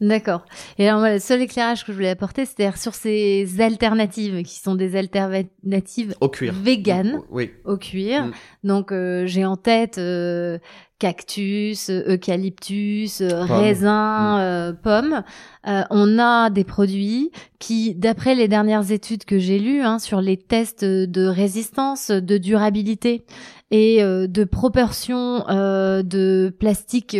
[0.00, 0.44] D'accord.
[0.78, 4.58] Et alors, moi, le seul éclairage que je voulais apporter, c'était sur ces alternatives qui
[4.60, 7.50] sont des alternatives au cuir, véganes, oui.
[7.64, 8.26] au cuir.
[8.26, 8.32] Mm.
[8.62, 10.58] Donc, euh, j'ai en tête euh,
[11.00, 14.76] cactus, eucalyptus, raisin, mm.
[14.76, 15.24] pommes.
[15.66, 20.20] Euh, on a des produits qui, d'après les dernières études que j'ai lues hein, sur
[20.20, 23.24] les tests de résistance, de durabilité
[23.72, 27.14] et de proportion de plastique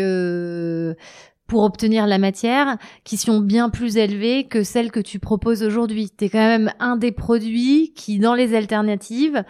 [1.48, 6.12] pour obtenir la matière qui sont bien plus élevées que celles que tu proposes aujourd'hui.
[6.16, 9.42] Tu es quand même un des produits qui, dans les alternatives,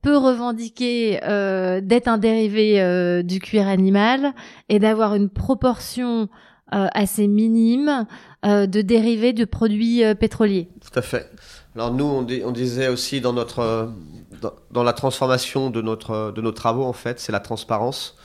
[0.00, 4.32] peut revendiquer euh, d'être un dérivé euh, du cuir animal
[4.68, 6.28] et d'avoir une proportion
[6.72, 8.06] euh, assez minime
[8.42, 10.70] de dérivés de produits pétroliers.
[10.80, 11.30] Tout à fait.
[11.74, 13.92] Alors nous, on, disait aussi dans notre
[14.40, 18.16] dans, dans, la transformation de notre de nos travaux en fait, c'est la transparence.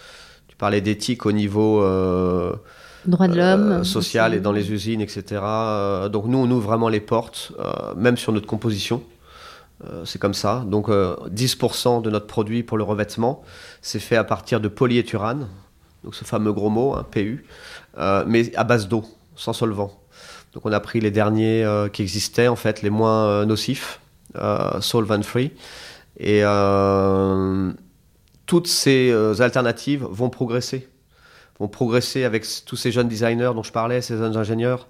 [0.47, 1.81] Tu parlais d'éthique au niveau
[3.09, 5.41] droit de l'homme, euh, social et dans les usines, etc.
[5.43, 9.03] Euh, donc nous, on ouvre vraiment les portes, euh, même sur notre composition.
[10.05, 10.63] c'est comme ça.
[10.65, 13.43] Donc 10% de notre produit pour le revêtement,
[13.81, 15.47] c'est fait à partir de polyéthurane,
[16.03, 17.45] donc ce fameux gros mot, hein, PU,
[18.25, 19.03] mais à base d'eau,
[19.35, 19.91] sans solvant.
[20.53, 23.99] Donc on a pris les derniers qui existaient, en fait, les moins nocifs,
[24.79, 25.51] solvent free.
[26.17, 26.41] Et
[28.45, 30.87] toutes ces alternatives vont progresser
[31.59, 34.87] vont progresser avec tous ces jeunes designers dont je parlais, ces jeunes ingénieurs,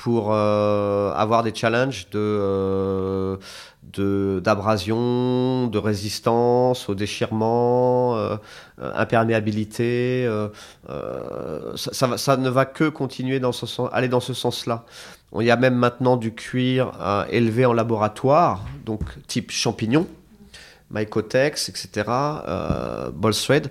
[0.00, 3.36] pour euh, avoir des challenges de, euh,
[3.82, 8.36] de d'abrasion, de résistance au déchirement, euh,
[8.78, 10.26] imperméabilité.
[11.76, 14.86] Ça, ne va que continuer dans ce sens, aller dans ce sens-là.
[15.38, 16.92] Il y a même maintenant du cuir
[17.28, 20.06] élevé en laboratoire, donc type champignon,
[20.90, 22.10] Mycotex, etc.,
[23.32, 23.68] Thread,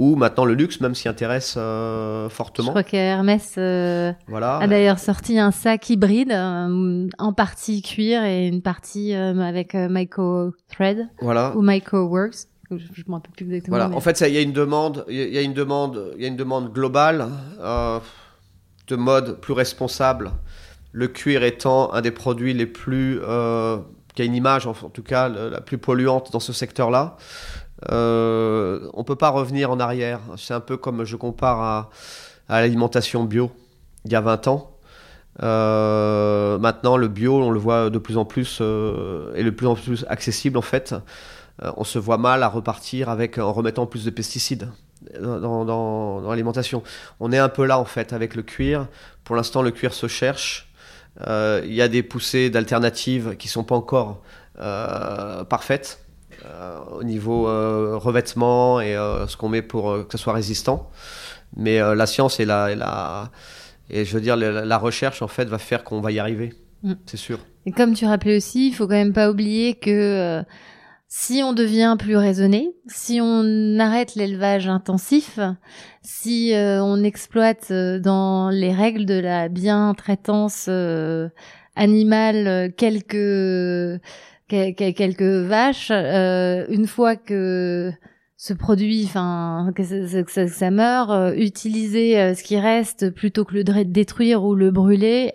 [0.00, 2.68] où maintenant le luxe même s'y intéresse euh, fortement.
[2.68, 4.56] Je crois qu'Hermès euh, voilà.
[4.56, 10.54] a d'ailleurs sorti un sac hybride, euh, en partie cuir et une partie avec Myco
[10.70, 11.54] Thread voilà.
[11.54, 12.46] ou Myco Works.
[12.70, 13.76] Je, je me rappelle plus exactement.
[13.76, 13.94] Voilà.
[13.94, 16.28] En fait, il y a une demande, il y a une demande, il y a
[16.28, 17.26] une demande globale
[17.58, 20.30] de mode plus responsable.
[20.92, 23.20] Le cuir étant un des produits les plus
[24.14, 27.18] qui a une image, en tout cas, la plus polluante dans ce secteur-là.
[27.90, 30.20] Euh, on peut pas revenir en arrière.
[30.36, 31.60] C'est un peu comme je compare
[32.48, 33.50] à, l'alimentation bio
[34.04, 34.70] il y a 20 ans.
[35.42, 39.66] Euh, maintenant, le bio, on le voit de plus en plus euh, et de plus
[39.66, 40.94] en plus accessible en fait.
[41.62, 44.68] Euh, on se voit mal à repartir avec en remettant plus de pesticides
[45.18, 46.82] dans, l'alimentation.
[47.20, 48.86] On est un peu là en fait avec le cuir.
[49.24, 50.70] Pour l'instant, le cuir se cherche.
[51.26, 54.22] Euh, il y a des poussées d'alternatives qui sont pas encore
[55.48, 55.99] parfaites
[56.92, 57.44] au niveau
[57.98, 60.90] revêtement et ce qu'on met pour que ce soit résistant.
[61.56, 63.30] Mais la science et la, et la,
[63.88, 66.92] et je veux dire la, recherche en fait va faire qu'on va y arriver, mm.
[67.06, 67.38] c'est sûr.
[67.66, 70.42] Et comme tu rappelais aussi, il faut quand même pas oublier que
[71.12, 75.40] si on devient plus raisonné, si on arrête l'élevage intensif,
[76.02, 81.28] si euh, on exploite euh, dans les règles de la bien-traitance euh,
[81.74, 84.00] animale quelques
[84.50, 87.90] quelques vaches, une fois que
[88.36, 94.44] ce produit, enfin que, ça, ça, meurt, utiliser ce qui reste plutôt que le détruire
[94.44, 95.32] ou le brûler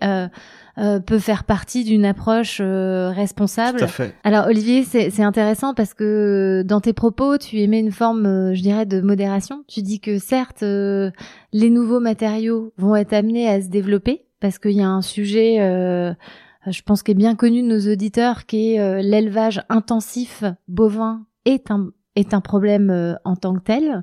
[0.78, 3.78] euh, peut faire partie d'une approche euh, responsable.
[3.78, 4.14] Tout à fait.
[4.24, 8.60] Alors Olivier, c'est intéressant parce que dans tes propos, tu émets une forme, euh, je
[8.60, 9.64] dirais, de modération.
[9.68, 14.72] Tu dis que certes, les nouveaux matériaux vont être amenés à se développer parce qu'il
[14.72, 15.56] y a un sujet,
[16.68, 21.70] je pense, qui est bien connu de nos auditeurs, qui est l'élevage intensif bovin est
[21.70, 24.02] un est un problème en tant que tel.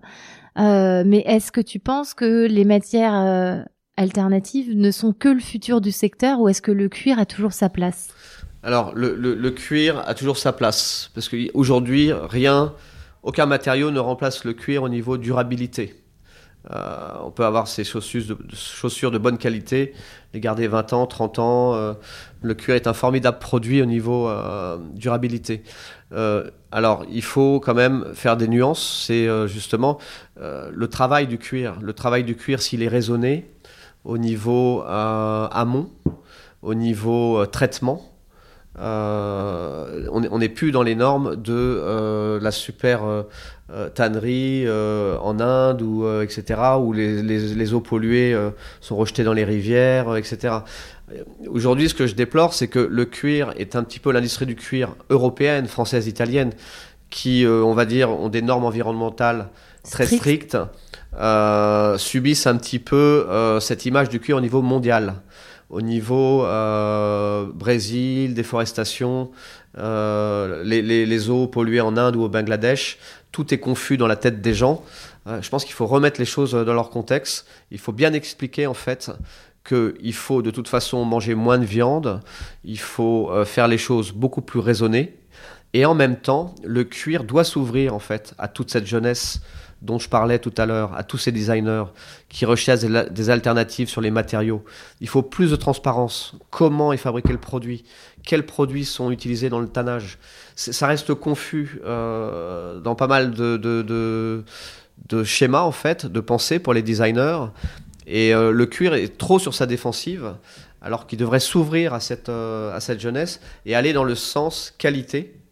[0.55, 3.65] mais est-ce que tu penses que les matières
[3.97, 7.53] alternatives ne sont que le futur du secteur ou est-ce que le cuir a toujours
[7.53, 8.09] sa place?
[8.63, 12.73] Alors, le, le, cuir a toujours sa place parce qu'aujourd'hui, rien,
[13.21, 16.02] aucun matériau ne remplace le cuir au niveau durabilité.
[16.71, 19.93] Euh, on peut avoir ces chaussures de, bonne qualité,
[20.33, 21.73] les garder 20 ans, 30 ans.
[21.73, 21.93] Euh,
[22.41, 25.63] le cuir est un formidable produit au niveau euh, durabilité.
[26.71, 29.05] alors, il faut quand même faire des nuances.
[29.07, 29.97] C'est justement
[30.37, 31.75] le travail du cuir.
[31.81, 33.49] Le travail du cuir, s'il est raisonné,
[34.03, 35.89] au niveau euh, amont,
[36.61, 38.01] au niveau euh, traitement.
[38.79, 43.01] Euh, on n'est plus dans les normes de la super
[43.93, 48.35] tannerie en Inde ou etc où les, les, eaux polluées
[48.81, 50.55] sont rejetées dans les rivières etc.
[51.47, 54.55] Aujourd'hui, ce que je déplore, c'est que le cuir est un petit peu l'industrie du
[54.55, 56.53] cuir européenne, française, italienne,
[57.11, 59.49] qui, on va dire, ont des normes environnementales
[59.83, 60.57] très strictes
[61.19, 65.15] euh, subissent un petit peu euh, cette image du cuir au niveau mondial.
[65.69, 69.31] Au niveau euh, Brésil, déforestation,
[69.75, 72.99] les, les, eaux polluées en Inde ou au Bangladesh,
[73.31, 74.83] tout est confus dans la tête des gens.
[75.25, 77.47] je pense qu'il faut remettre les choses dans leur contexte.
[77.71, 79.11] Il faut bien expliquer en fait
[79.67, 82.21] qu'il faut de toute façon manger moins de viande,
[82.63, 85.17] il faut faire les choses beaucoup plus raisonnées,
[85.73, 89.41] et en même temps, le cuir doit s'ouvrir en fait à toute cette jeunesse
[89.83, 91.83] dont je parlais tout à l'heure, à tous ces designers
[92.29, 94.63] qui recherchent des alternatives sur les matériaux.
[95.01, 96.35] Il faut plus de transparence.
[96.49, 97.83] Comment est fabriqué le produit?
[98.23, 100.17] Quels produits sont utilisés dans le tannage?
[100.55, 104.43] Ça reste confus euh, dans pas mal de,
[105.25, 107.47] schémas, en fait, de pensée pour les designers.
[108.07, 110.35] Et euh, le cuir est trop sur sa défensive,
[110.81, 114.73] alors qu'il devrait s'ouvrir à cette, euh, à cette jeunesse et aller dans le sens
[114.77, 115.42] qualité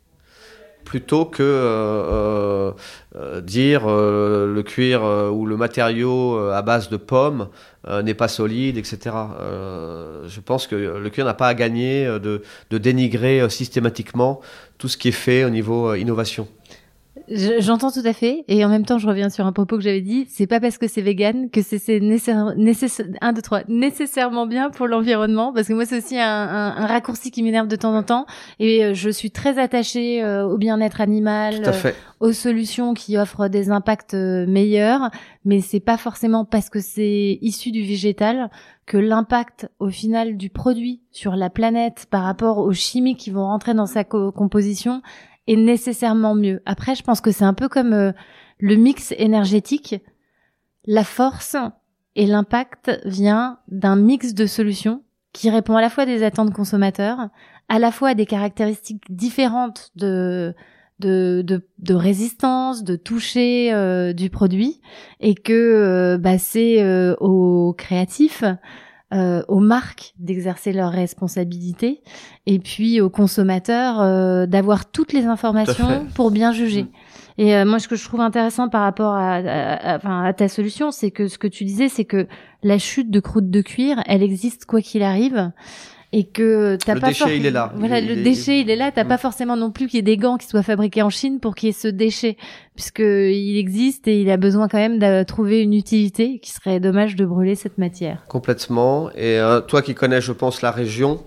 [0.92, 2.74] plutôt que euh,
[3.16, 5.02] euh, dire euh, le cuir
[5.34, 7.48] ou le matériau à base de pommes
[8.04, 8.98] n'est pas solide, etc.
[10.28, 14.42] je pense que le cuir n'a pas à gagner de, de, dénigrer systématiquement
[14.78, 16.50] tout ce qui est fait au niveau innovation.
[17.34, 20.02] J'entends tout à fait, et en même temps, je reviens sur un propos que j'avais
[20.02, 20.26] dit.
[20.30, 24.88] C'est pas parce que c'est vegan que c'est nécessaire, un, deux, trois, nécessairement bien pour
[24.88, 28.26] l'environnement, parce que moi, c'est aussi un, un, raccourci qui m'énerve de temps en temps.
[28.60, 33.48] Et euh, je suis très attachée euh, au bien-être animal, euh, aux solutions qui offrent
[33.48, 35.10] des impacts meilleurs,
[35.46, 38.50] mais c'est pas forcément parce que c'est issu du végétal
[38.86, 43.46] que l'impact au final du produit sur la planète par rapport aux chimiques qui vont
[43.46, 45.02] rentrer dans sa composition
[45.48, 46.62] est nécessairement mieux.
[46.66, 48.12] Après, je pense que c'est un peu comme euh,
[48.60, 49.96] le mix énergétique.
[50.86, 51.56] La force
[52.16, 57.30] et l'impact vient d'un mix de solutions qui répond à la fois des attentes consommateurs,
[57.70, 60.54] à la fois des caractéristiques différentes de
[61.02, 64.82] de, de, de résistance, de toucher euh, du produit,
[65.20, 68.44] et que euh, bah, c'est euh, aux créatifs,
[69.12, 72.02] aux marques d'exercer leurs responsabilités,
[72.46, 76.84] et puis aux consommateurs d'avoir toutes les informations pour bien juger.
[76.84, 76.90] Mm.
[77.38, 81.12] Et moi, ce que je trouve intéressant par rapport à, à, à ta solution, c'est
[81.12, 82.28] que ce que tu disais, c'est que
[82.64, 85.52] la chute de croûte de cuir, elle existe quoi qu'il arrive
[86.14, 89.06] et que t'as pas déchet il est là voilà le déchet il est là t'as
[89.06, 89.20] pas mm.
[89.20, 91.68] forcément non plus qu'il y ait des gants qui soient fabriqués en Chine pour qu'il
[91.68, 92.38] y ait ce déchet
[92.76, 96.80] puisque il existe et il a besoin quand même de trouver une utilité qui serait
[96.80, 101.24] dommage de brûler cette matière complètement et euh, toi qui connais je pense la région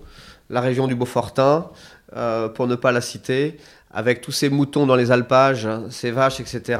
[0.49, 1.69] la région du Beaufortin
[2.15, 3.57] euh, pour ne pas la citer
[3.91, 6.77] avec tous ces moutons dans les alpages ces vaches etc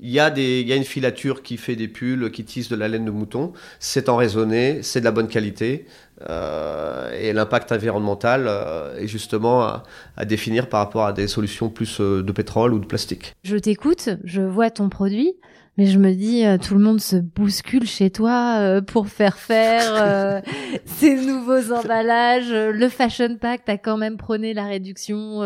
[0.00, 2.68] il y, a des, il y a une filature qui fait des pulls, qui tisse
[2.68, 3.52] de la laine de mouton.
[3.80, 5.86] C'est en raisonné, c'est de la bonne qualité.
[6.28, 9.82] Euh, et l'impact environnemental euh, est justement
[10.16, 13.34] à, définir par rapport à des solutions plus euh, de pétrole ou de plastique.
[13.44, 15.34] Je t'écoute, je vois ton produit.
[15.78, 19.36] Mais je me dis, euh, tout le monde se bouscule chez toi euh, pour faire
[19.36, 20.40] faire euh,
[20.86, 22.50] ces nouveaux emballages.
[22.50, 25.42] Le Fashion Pact a quand même prôné la réduction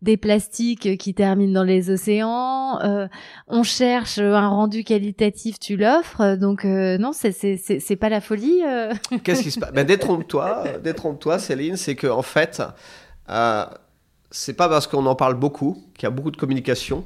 [0.00, 2.78] des plastiques qui terminent dans les océans.
[3.46, 6.36] on cherche un rendu qualitatif, tu l'offres.
[6.36, 8.62] Donc non, c'est c'est pas la folie.
[9.22, 9.72] Qu'est-ce qui se passe?
[9.72, 11.76] Ben, Détrompe-toi, détrompe-toi, Céline.
[11.76, 12.62] C'est que en fait,
[14.30, 17.04] c'est pas parce qu'on en parle beaucoup, qu'il y a beaucoup de communication,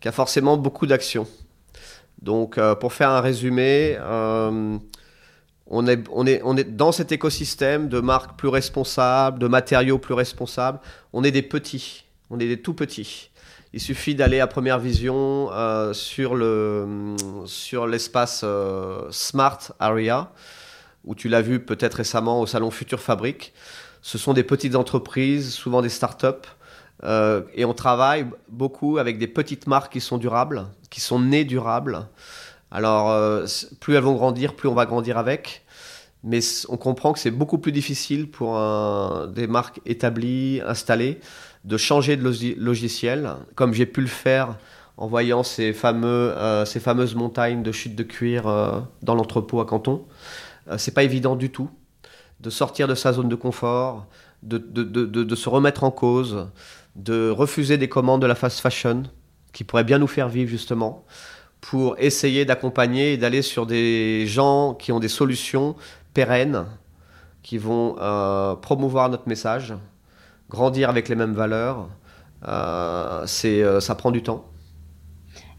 [0.00, 1.26] qu'il y a forcément beaucoup d'action.
[2.22, 4.76] Donc, euh, pour faire un résumé, euh,
[5.66, 10.80] on, est, dans cet écosystème de marques plus responsables, de matériaux plus responsables.
[11.12, 13.30] On est des petits, on est des tout petits.
[13.72, 16.34] Il suffit d'aller à première vision euh, sur
[17.86, 18.44] l'espace
[19.10, 20.32] Smart Area,
[21.04, 23.54] où tu l'as vu peut-être récemment au salon Future Fabrique.
[24.02, 26.48] Ce sont des petites entreprises, souvent des startups,
[27.04, 31.44] euh, et on travaille beaucoup avec des petites marques qui sont durables, qui sont nées
[31.44, 32.06] durables.
[32.70, 33.46] Alors, euh,
[33.80, 35.64] plus elles vont grandir, plus on va grandir avec.
[36.22, 38.60] Mais on comprend que c'est beaucoup plus difficile pour
[39.28, 41.18] des marques établies, installées,
[41.64, 44.58] de changer de logiciel, comme j'ai pu le faire
[44.98, 48.42] en voyant ces, euh, fameuses montagnes de chutes de cuir
[49.00, 50.04] dans l'entrepôt à Canton.
[50.76, 51.70] c'est pas évident du tout
[52.40, 54.06] de sortir de sa zone de confort,
[54.42, 56.48] de se remettre en cause,
[56.96, 59.04] de refuser des commandes de la fast fashion
[59.52, 61.04] qui pourraient bien nous faire vivre justement
[61.60, 65.76] pour essayer d'accompagner et d'aller sur des gens qui ont des solutions
[66.14, 66.66] pérennes,
[67.42, 69.74] qui vont euh, promouvoir notre message,
[70.48, 71.88] grandir avec les mêmes valeurs.
[72.48, 74.49] Euh, c'est, euh, ça prend du temps.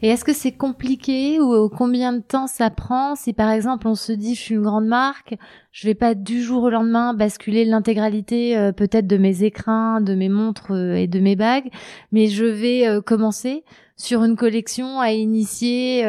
[0.02, 3.94] Et est-ce que c'est compliqué ou combien de temps ça prend si par exemple on
[3.94, 5.36] se dit je suis une grande marque,
[5.70, 10.16] je vais pas du jour au lendemain basculer l'intégralité euh, peut-être de mes écrins, de
[10.16, 11.70] mes montres euh, et de mes bagues,
[12.10, 13.62] mais je vais euh, commencer
[13.96, 16.04] sur une collection à initier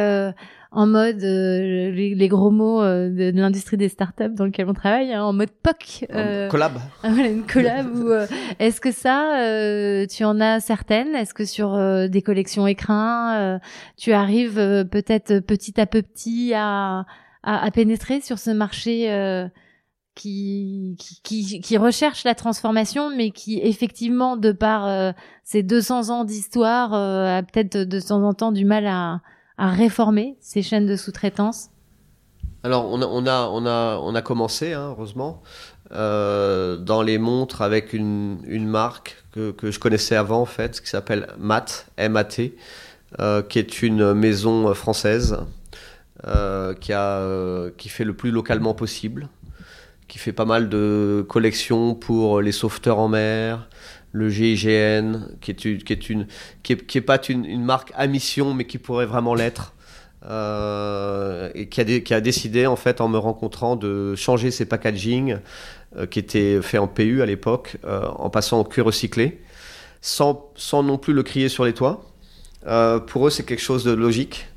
[0.73, 5.13] en mode euh, les, gros mots euh, de, l'industrie des startups dans lequel on travaille,
[5.13, 6.07] hein, en mode POC.
[6.11, 6.79] Euh, collab.
[7.03, 8.27] Voilà, une collab.
[8.59, 11.15] est-ce que ça, tu en as certaines?
[11.15, 11.77] Est-ce que sur
[12.09, 13.59] des collections écrins,
[13.97, 17.05] tu arrives peut-être petit à petit à,
[17.43, 19.47] à, à, pénétrer sur ce marché
[20.15, 25.13] qui, qui, qui, recherche la transformation, mais qui effectivement, de par
[25.43, 29.21] ces 200 ans d'histoire, a peut-être de temps en temps du mal à
[29.57, 31.69] à réformer ces chaînes de sous-traitance
[32.63, 35.41] Alors, on a, on a, on a, on a commencé, hein, heureusement,
[35.91, 40.81] euh, dans les montres avec une, une marque que, que, je connaissais avant, en fait,
[40.81, 42.55] qui s'appelle MAT, M-A-T,
[43.19, 45.37] euh, qui est une maison française
[46.25, 49.29] euh, qui, a, qui fait le plus localement possible,
[50.07, 53.67] qui fait pas mal de collections pour les sauveteurs en mer,
[54.13, 56.27] le GIGN, qui est, une, qui est, une,
[56.61, 59.73] qui est, pas une, marque à mission, mais qui pourrait vraiment l'être.
[60.29, 65.37] Euh, et qui a, décidé, en fait, en me rencontrant, de changer ses packaging,
[65.97, 69.41] euh, qui étaient faits en PU à l'époque, euh, en passant au cuir recyclé,
[70.01, 72.05] sans, sans non plus le crier sur les toits.
[73.07, 74.47] Pour eux, c'est quelque chose de logique.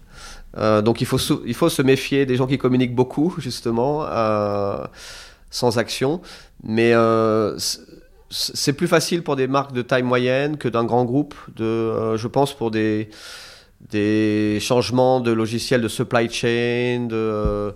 [0.56, 4.06] Donc il faut, il faut se méfier des gens qui communiquent beaucoup, justement,
[5.50, 6.20] sans action.
[6.62, 6.94] Mais
[8.30, 12.16] c'est plus facile pour des marques de taille moyenne que d'un grand groupe, de, euh,
[12.16, 13.08] je pense, pour des,
[13.90, 17.74] des changements de logiciels de supply chain, de,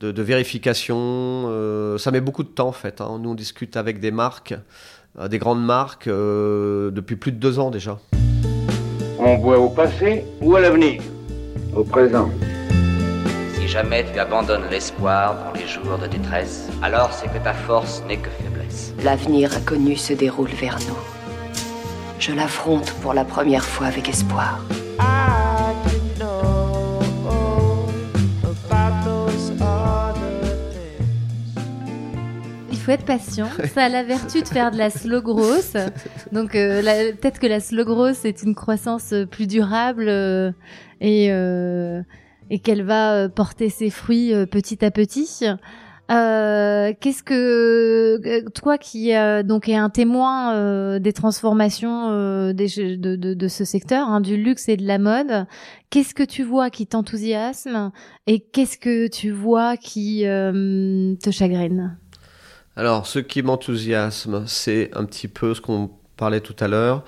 [0.00, 0.96] de, vérification.
[0.98, 3.00] Euh, ça met beaucoup de temps, en fait.
[3.00, 3.18] Hein.
[3.20, 4.54] Nous, on discute avec des marques,
[5.18, 7.98] euh, des grandes marques, depuis plus de deux ans déjà.
[9.18, 11.00] On voit au passé ou à l'avenir?
[11.76, 12.28] Au présent.
[13.54, 18.02] Si jamais tu abandonnes l'espoir dans les jours de détresse, alors c'est que ta force
[18.08, 18.61] n'est que faiblesse.
[19.04, 20.98] L'avenir inconnu se déroule vers nous.
[22.18, 24.60] Je l'affronte pour la première fois avec espoir.
[32.70, 33.48] Il faut être patient.
[33.74, 35.76] Ça a la vertu de faire de la slow grosse.
[36.32, 40.52] Donc euh, peut-être que la slow grosse est une croissance euh, plus durable euh,
[41.00, 45.44] et qu'elle va porter ses fruits petit à petit.
[46.10, 52.66] Euh, Qu'est-ce que euh, toi qui euh, donc est un témoin euh, des transformations des,
[52.96, 55.46] de, de, de ce secteur hein, du luxe et de la mode,
[55.90, 57.92] qu'est-ce que tu vois qui t'enthousiasme
[58.26, 61.96] et qu'est-ce que tu vois qui te chagrine?
[62.76, 67.04] Alors, ce qui m'enthousiasme, c'est un petit peu ce qu'on parlait tout à l'heure.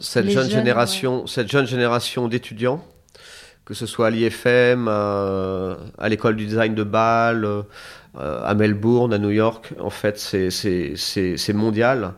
[0.00, 2.84] Cette jeune, jeunes, génération, cette jeune génération d'étudiants,
[3.66, 7.44] que ce soit à l'IFM, à, l'école du design de Bâle,
[8.18, 12.14] euh, à Melbourne, à New York, en fait, c'est- mondial.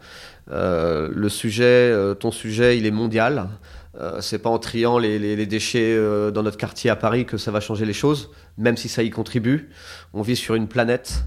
[0.50, 3.48] Euh, le sujet, euh, ton sujet, il est mondial.
[3.98, 5.96] Euh, c'est pas en triant les, déchets
[6.32, 9.10] dans notre quartier à Paris que ça va changer les choses, même si ça y
[9.10, 9.70] contribue.
[10.12, 11.24] On vit sur une planète.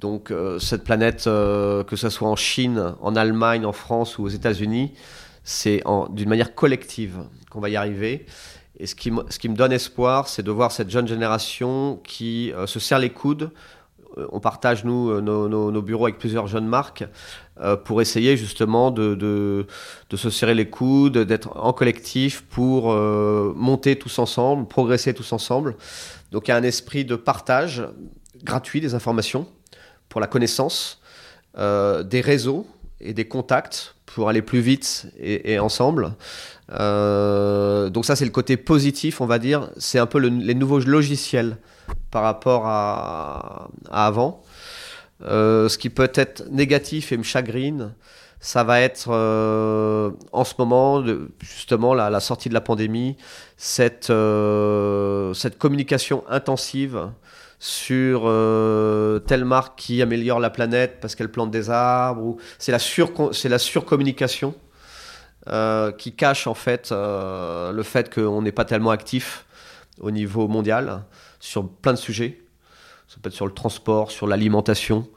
[0.00, 4.92] Donc cette planète, que ce soit en Chine, en Allemagne, en France ou aux États-Unis,
[5.44, 7.20] c'est d'une manière collective
[7.50, 8.26] qu'on va y arriver.
[8.78, 12.80] Et ce qui, me- donne espoir, c'est de voir cette jeune génération qui euh, se
[12.80, 13.50] serre les coudes.
[14.18, 17.04] Euh, On partage, nous, euh, nos, bureaux avec plusieurs jeunes marques
[17.84, 19.66] pour essayer justement de,
[20.12, 25.76] se serrer les coudes, d'être en collectif pour monter tous ensemble, progresser tous ensemble.
[26.32, 27.86] Donc il y a un esprit de partage
[28.42, 29.46] gratuit des informations
[30.08, 31.00] pour la connaissance,
[31.56, 32.66] des réseaux
[33.00, 36.12] et des contacts pour aller plus vite et, ensemble.
[36.70, 39.70] Euh, donc ça c'est le côté positif, on va dire.
[39.76, 41.56] C'est un peu le- les nouveaux logiciels
[42.12, 44.42] par rapport à, avant.
[45.24, 47.92] Euh, ce qui peut être négatif et me chagrine,
[48.38, 51.04] ça va être euh, en ce moment,
[51.40, 53.16] justement, la, sortie de la pandémie,
[53.56, 54.12] cette
[55.58, 57.08] communication intensive
[57.64, 62.22] sur euh, telle marque qui améliore la planète parce qu'elle plante des arbres.
[62.22, 64.54] ou C'est la, surcommunication
[65.48, 69.46] euh, qui cache en fait euh, le fait qu'on n'est pas tellement actif
[69.98, 71.04] au niveau mondial
[71.40, 72.42] sur plein de sujets.
[73.08, 75.08] Ça peut être sur le transport, sur l'alimentation.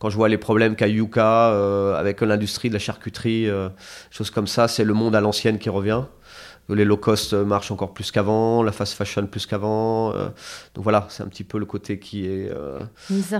[0.00, 3.48] Quand je vois les problèmes qu'a Yuka avec l'industrie de la charcuterie,
[4.10, 6.02] choses comme ça, c'est le monde à l'ancienne qui revient.
[6.70, 10.12] Les low cost marchent encore plus qu'avant, la fast fashion plus qu'avant.
[10.14, 10.28] euh,
[10.74, 12.80] donc voilà, c'est un petit peu le côté qui est euh,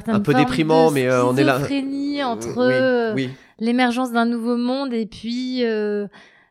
[0.08, 1.56] un peu déprimant, mais euh, on est là.
[1.56, 3.30] entre Oui, euh, oui.
[3.58, 6.06] l'émergence d'un nouveau monde et puis euh,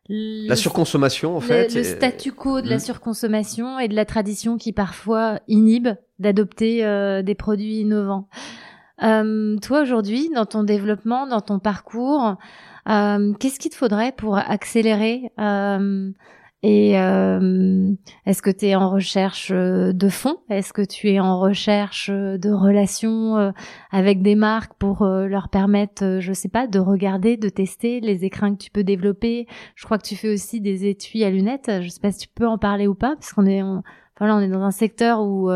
[0.09, 1.73] le- La surconsommation, en le- fait.
[1.75, 2.79] le, et- statu quo de la Mm.
[2.79, 8.27] surconsommation et de la tradition qui parfois inhibe d'adopter euh, des produits innovants.
[9.03, 12.35] Euh, toi aujourd'hui, dans ton développement, dans ton parcours,
[12.89, 16.09] euh, qu'est-ce qu'il te faudrait pour accélérer euh,
[16.63, 17.93] et euh,
[18.25, 20.37] est-ce que tu es en recherche euh, de fonds?
[20.49, 23.51] Est-ce que tu es en recherche euh, de relations euh,
[23.91, 28.55] avec des marques pour leur permettre, je sais pas, de regarder, de tester les écrins
[28.55, 29.45] que tu peux développer?
[29.75, 31.69] Je crois que tu fais aussi des étuis à lunettes.
[31.81, 33.83] Je sais pas si tu peux en parler ou pas, parce qu'on est, on,
[34.15, 35.51] enfin là, on est dans un secteur où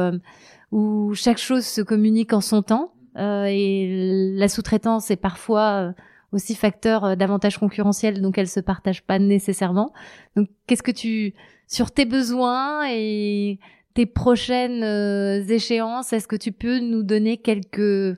[0.71, 5.93] où chaque chose se communique en son temps euh, et la sous-traitance est parfois
[6.31, 9.93] aussi facteur euh, d'avantage concurrentiel, donc elle se partage pas nécessairement.
[10.35, 11.33] Donc, qu'est-ce que tu,
[11.67, 13.59] sur tes besoins et
[13.93, 18.17] tes prochaines euh, échéances, est-ce que tu peux nous donner quelques,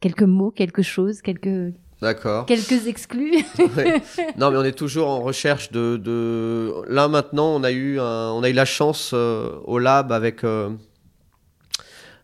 [0.00, 2.46] quelques mots, quelque chose, quelques, D'accord.
[2.46, 3.34] quelques exclus
[3.76, 4.00] Ouais.
[4.36, 5.96] Non, mais on est toujours en recherche de.
[5.96, 6.72] de...
[6.88, 10.44] Là maintenant, on a eu, un- on a eu la chance euh, au lab avec
[10.44, 10.70] euh,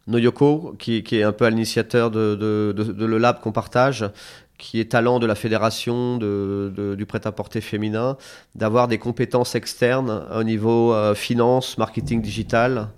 [0.06, 4.04] Noyoko, qui, qui est un peu à l'initiateur de, de- de le lab qu'on partage,
[4.64, 8.16] qui est talent de la fédération de, du prêt-à-porter féminin,
[8.54, 12.88] d'avoir des compétences externes au niveau euh, finance, marketing digital.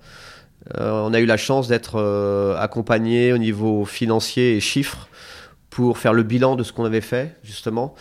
[0.77, 5.09] Euh, on a eu la chance d'être euh, accompagné au niveau financier et chiffres
[5.69, 7.97] pour faire le bilan de ce qu'on avait fait, justement,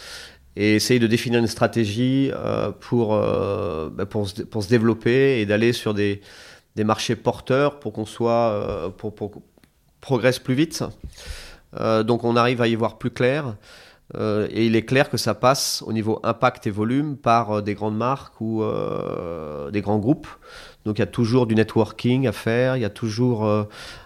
[0.55, 5.95] et essayer de définir une stratégie euh, pour, bah, pour, se, développer et d'aller sur
[5.95, 6.21] des,
[6.75, 9.15] des marchés porteurs pour qu'on soit, pour,
[10.01, 10.83] progresse plus vite.
[11.79, 13.55] Euh, donc on arrive à y voir plus clair.
[14.15, 17.61] Euh, et il est clair que ça passe au niveau impact et volume par euh,
[17.61, 18.63] des grandes marques ou
[19.71, 20.27] des grands groupes.
[20.85, 23.49] Donc il y a toujours du networking à faire, il y a toujours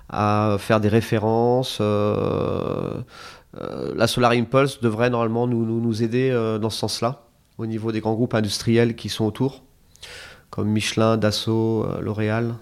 [0.10, 1.82] à faire des références.
[1.82, 3.04] la
[4.08, 7.24] Solar Impulse devrait normalement nous, nous, aider dans ce sens-là,
[7.58, 9.64] au niveau des grands groupes industriels qui sont autour,
[10.50, 12.56] comme Michelin, Dassault, L'Oréal.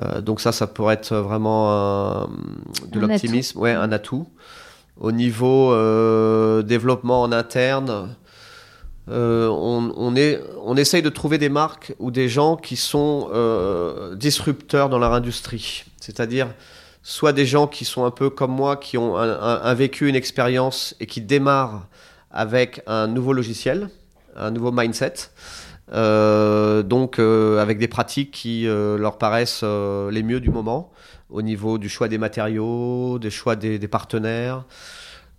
[0.00, 2.26] Euh, donc ça, ça pourrait être vraiment
[2.90, 4.26] de l'optimisme, ouais, un atout.
[5.00, 8.14] Au niveau euh, développement en interne,
[9.08, 13.28] euh, on, on, est, on essaye de trouver des marques ou des gens qui sont
[13.32, 15.84] euh, disrupteurs dans leur industrie.
[15.98, 16.48] C'est-à-dire
[17.02, 20.08] soit des gens qui sont un peu comme moi, qui ont un, un, un vécu,
[20.08, 21.86] une expérience et qui démarrent
[22.30, 23.88] avec un nouveau logiciel,
[24.36, 25.14] un nouveau mindset.
[25.92, 30.90] Euh, donc euh, avec des pratiques qui euh, leur paraissent les mieux du moment
[31.28, 34.64] au niveau du choix des matériaux, des choix des, partenaires.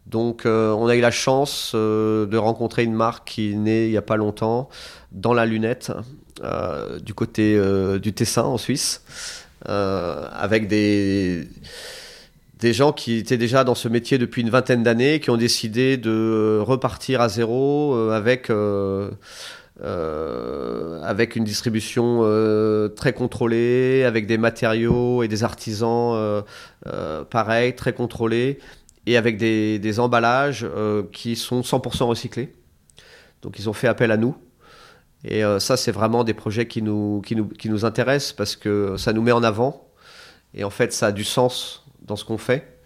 [0.07, 3.97] Donc on a eu la chance de rencontrer une marque qui est née il n'y
[3.97, 4.69] a pas longtemps
[5.11, 5.91] dans la lunette
[7.03, 7.61] du côté
[7.99, 9.03] du Tessin en Suisse
[9.65, 11.47] avec des
[12.59, 15.97] des gens qui étaient déjà dans ce métier depuis une vingtaine d'années, qui ont décidé
[15.97, 18.49] de repartir à zéro avec,
[19.82, 27.76] euh, avec une distribution euh, très contrôlée, avec des matériaux et des artisans euh, pareils,
[27.76, 28.59] très contrôlés,
[29.07, 30.65] et avec des, emballages
[31.11, 32.53] qui sont 100% recyclés.
[33.41, 34.38] Donc ils ont fait appel à nous.
[35.26, 38.95] Et ça, c'est vraiment des projets qui nous, qui, nous, qui nous intéressent parce que
[38.97, 39.89] ça nous met en avant.
[40.53, 42.80] Et en fait, ça a du sens dans ce qu'on fait.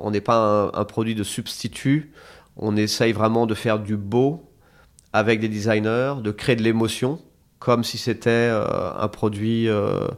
[0.00, 2.12] On n'est pas un, produit de substitut.
[2.56, 4.51] On essaye vraiment de faire du beau
[5.12, 7.20] avec des designers, de créer de l'émotion,
[7.58, 10.08] comme si c'était euh, un produit euh,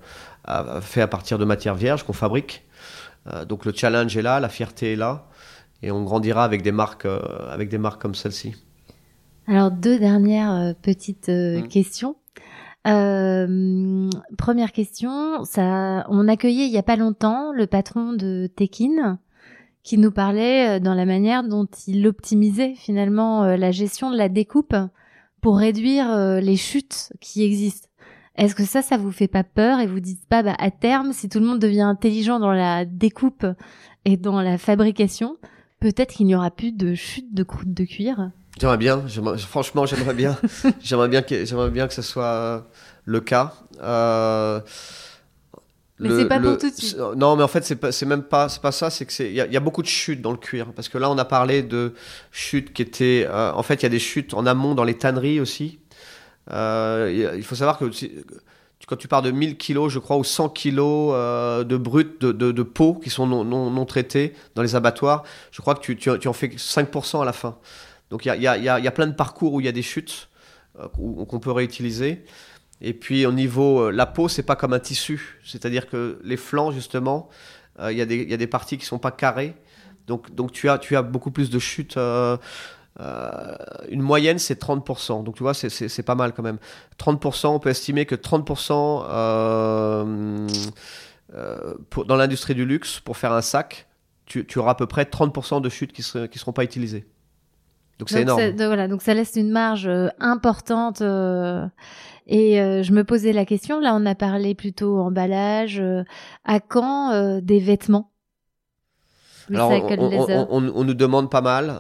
[0.45, 2.65] à, fait à partir de matière vierge qu'on fabrique.
[3.33, 5.27] Euh, donc le challenge est là, la fierté est là,
[5.83, 7.07] et on grandira avec des marques,
[7.51, 8.55] avec des marques comme celle-ci.
[9.47, 11.69] Alors deux dernières petites mmh.
[11.69, 12.17] questions.
[12.87, 19.19] Euh, première question, ça, on accueillait il y a pas longtemps le patron de Tekin
[19.85, 24.17] qui nous parlait euh, dans la manière dont il optimisait finalement euh, la gestion de
[24.17, 24.75] la découpe
[25.41, 27.89] pour réduire euh, les chutes qui existent.
[28.37, 31.13] Est-ce que ça, ça vous fait pas peur et vous dites pas, bah, à terme,
[31.13, 33.47] si tout le monde devient intelligent dans la découpe
[34.05, 35.37] et dans la fabrication,
[35.79, 38.31] peut-être qu'il n'y aura plus de chute de croûte de cuir?
[38.59, 39.05] J'aimerais bien,
[39.39, 40.37] franchement, j'aimerais bien,
[40.81, 42.67] j'aimerais bien que, j'aimerais bien que ce soit
[43.05, 43.53] le cas.
[43.83, 44.61] Euh,
[46.09, 46.97] mais c'est pas le, pour tout de suite.
[47.17, 48.91] Non, mais en fait, c'est même pas, c'est pas ça.
[48.91, 50.99] C'est que c'est, il y, y, a beaucoup de chutes dans le cuir, parce que
[50.99, 51.95] là, on a parlé de
[52.31, 54.95] chutes qui étaient, euh, en fait, il y a des chutes en amont dans les
[54.95, 55.79] tanneries aussi.
[56.51, 57.87] Euh, il faut savoir que
[58.87, 62.33] quand tu pars de 1000 kilos, je crois, ou 100 kilos euh, de brut de,
[62.33, 65.81] de, de, peau qui sont non, non, non traités dans les abattoirs, je crois que
[65.81, 67.57] tu, tu, tu en fais 5% à la fin.
[68.11, 69.73] Donc il y a, y, a, y a, plein de parcours où il y a
[69.73, 70.29] des chutes
[70.97, 72.25] qu'on peut réutiliser.
[72.81, 75.39] Et puis au niveau, euh, la peau, c'est pas comme un tissu.
[75.45, 77.29] C'est-à-dire que les flancs, justement,
[77.79, 79.55] il euh, y, y, a des parties qui sont pas carrées.
[80.07, 81.97] Donc, donc tu, as, tu as beaucoup plus de chutes.
[81.97, 82.37] Euh,
[83.01, 83.57] euh,
[83.89, 85.25] une moyenne, c'est 30%.
[85.25, 86.59] Donc tu vois, c'est pas mal quand même.
[86.99, 90.49] 30%, on peut estimer que 30% euh,
[91.91, 93.89] pour, dans l'industrie du luxe, pour faire un sac,
[94.27, 97.05] tu, tu, auras à peu près 30% de chutes qui ne seront pas utilisées.
[97.99, 98.51] Donc c'est énorme.
[98.51, 101.01] Donc, voilà, donc ça laisse une marge euh, importante.
[101.01, 101.67] Euh,
[102.27, 106.05] et euh, je me posais la question, là on a parlé plutôt emballage, euh,
[106.45, 108.11] à quand euh, des vêtements?
[109.53, 111.79] Alors on, on, on, on, nous demande pas mal.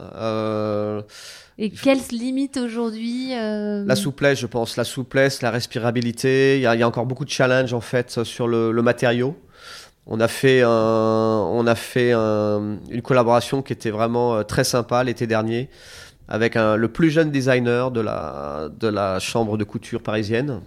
[1.56, 4.76] et quelles limites aujourd'hui La souplesse, je pense.
[4.76, 6.56] La souplesse, la respirabilité.
[6.56, 8.82] Il y a, il y a encore beaucoup de challenges en fait sur le, le
[8.82, 9.34] matériau.
[10.06, 15.02] On a fait, un, on a fait un, une collaboration qui était vraiment très sympa
[15.02, 15.70] l'été dernier
[16.28, 20.60] avec un, le plus jeune designer de la, de la chambre de couture parisienne,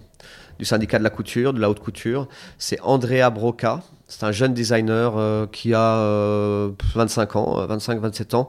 [0.59, 2.27] du syndicat de la couture, de la haute couture.
[2.57, 3.81] C'est Andrea Broca.
[4.07, 8.47] C'est un jeune designer euh, qui a euh, 25 ans, 25-27 ans,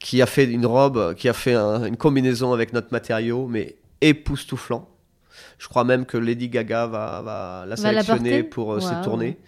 [0.00, 3.76] qui a fait une robe, qui a fait un, une combinaison avec notre matériau, mais
[4.00, 4.88] époustouflant.
[5.58, 8.80] Je crois même que Lady Gaga va, va la va sélectionner pour euh, wow.
[8.80, 9.38] ses tournées.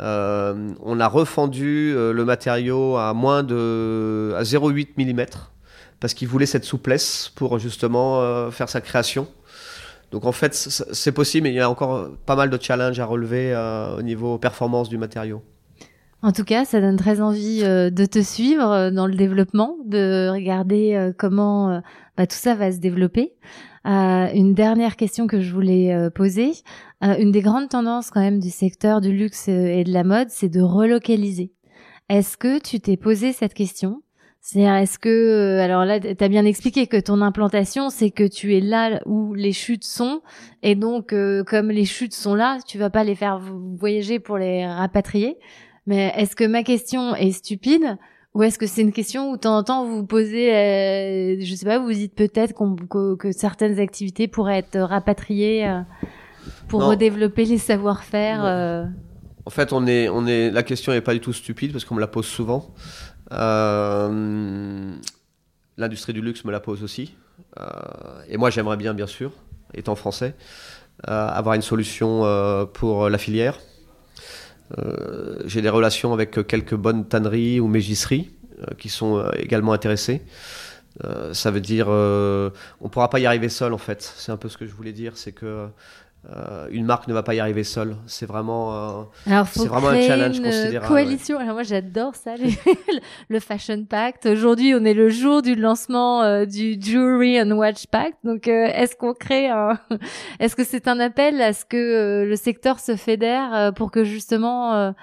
[0.00, 5.26] Euh, on a refendu euh, le matériau à moins de à 0,8 mm
[6.00, 9.28] parce qu'il voulait cette souplesse pour justement euh, faire sa création.
[10.10, 13.04] Donc en fait, c'est possible, mais il y a encore pas mal de challenges à
[13.04, 15.42] relever euh, au niveau performance du matériau.
[16.22, 20.30] En tout cas, ça donne très envie euh, de te suivre dans le développement, de
[20.30, 21.82] regarder comment
[22.16, 23.34] bah, tout ça va se développer.
[23.84, 26.52] une dernière question que je voulais poser.
[27.02, 30.48] une des grandes tendances quand même du secteur du luxe et de la mode, c'est
[30.48, 31.52] de relocaliser.
[32.08, 34.00] Est-ce que tu t'es posé cette question?
[34.50, 38.26] C'est-à-dire, est-ce que, euh, alors là, tu as bien expliqué que ton implantation, c'est que
[38.26, 40.22] tu es là où les chutes sont,
[40.62, 43.42] et donc, euh, comme les chutes sont là, tu vas pas les faire
[43.78, 45.36] voyager pour les rapatrier.
[45.86, 47.98] Mais est-ce que ma question est stupide
[48.32, 51.36] ou est-ce que c'est une question où de temps en temps vous vous posez, euh,
[51.42, 52.54] je sais pas, vous vous dites peut-être
[52.88, 55.80] que, que, certaines activités pourraient être rapatriées euh,
[56.68, 56.88] pour non.
[56.88, 58.86] redévelopper les savoir-faire euh...
[59.44, 61.94] En fait, on est, on est, la question n'est pas du tout stupide parce qu'on
[61.94, 62.74] me la pose souvent.
[63.32, 64.92] Euh,
[65.76, 67.14] L'industrie du luxe me la pose aussi.
[68.28, 69.32] et moi, j'aimerais bien, bien sûr,
[69.74, 70.34] étant français,
[71.04, 73.60] avoir une solution pour la filière.
[75.44, 78.32] J'ai des relations avec quelques bonnes tanneries ou mégisseries
[78.76, 80.22] qui sont également intéressées.
[81.32, 82.50] ça veut dire, on
[82.84, 84.02] ne pourra pas y arriver seul en fait.
[84.02, 85.68] C'est un peu ce que je voulais dire, c'est que
[86.26, 87.96] euh, une marque ne va pas y arriver seule.
[88.06, 90.88] C'est vraiment, euh, c'est vraiment un challenge considérable.
[90.88, 91.38] Coalition.
[91.38, 92.32] Alors moi j'adore ça,
[93.28, 94.26] le Fashion Pact.
[94.26, 98.16] Aujourd'hui on est le jour du lancement euh, du Jewelry and Watch Pact.
[98.24, 99.78] Donc est-ce qu'on crée un,
[100.40, 104.94] est-ce que c'est un appel à ce que le secteur se fédère pour que justement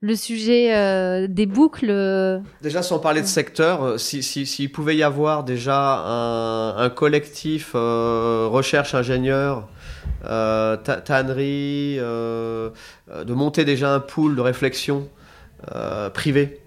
[0.00, 2.42] le sujet des boucles.
[2.60, 7.72] Déjà, sans parler de secteur, s'il si, si, pouvait y avoir déjà un, un collectif
[7.74, 9.75] recherche ingénieur euh,
[10.24, 12.70] tannerie, euh,
[13.10, 15.08] euh, de monter déjà un pool de réflexion
[16.14, 16.60] privé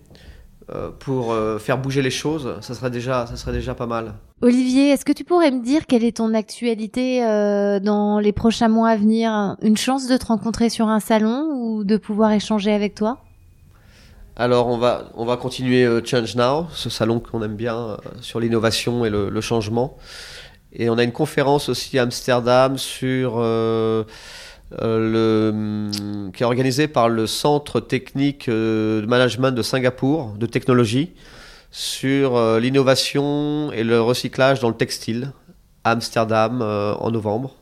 [1.00, 4.16] pour faire bouger les choses, ça serait déjà, ça serait déjà pas mal.
[4.41, 7.22] Olivier, est-ce que tu pourrais me dire quelle est ton actualité
[7.82, 9.56] dans les prochains mois à venir?
[9.62, 13.20] Une chance de te rencontrer sur un salon ou de pouvoir échanger avec toi?
[14.36, 19.06] Alors on va, on va continuer Change Now, ce salon qu'on aime bien sur l'innovation
[19.06, 19.97] et le, le changement.
[20.74, 24.03] Et on a une conférence aussi à Amsterdam sur euh,
[24.82, 30.45] euh, le, qui est organisée par le Centre technique euh, de management de Singapour de
[30.45, 31.11] technologie
[31.72, 35.34] sur l'innovation et le recyclage dans le textile
[35.84, 37.53] à Amsterdam en novembre.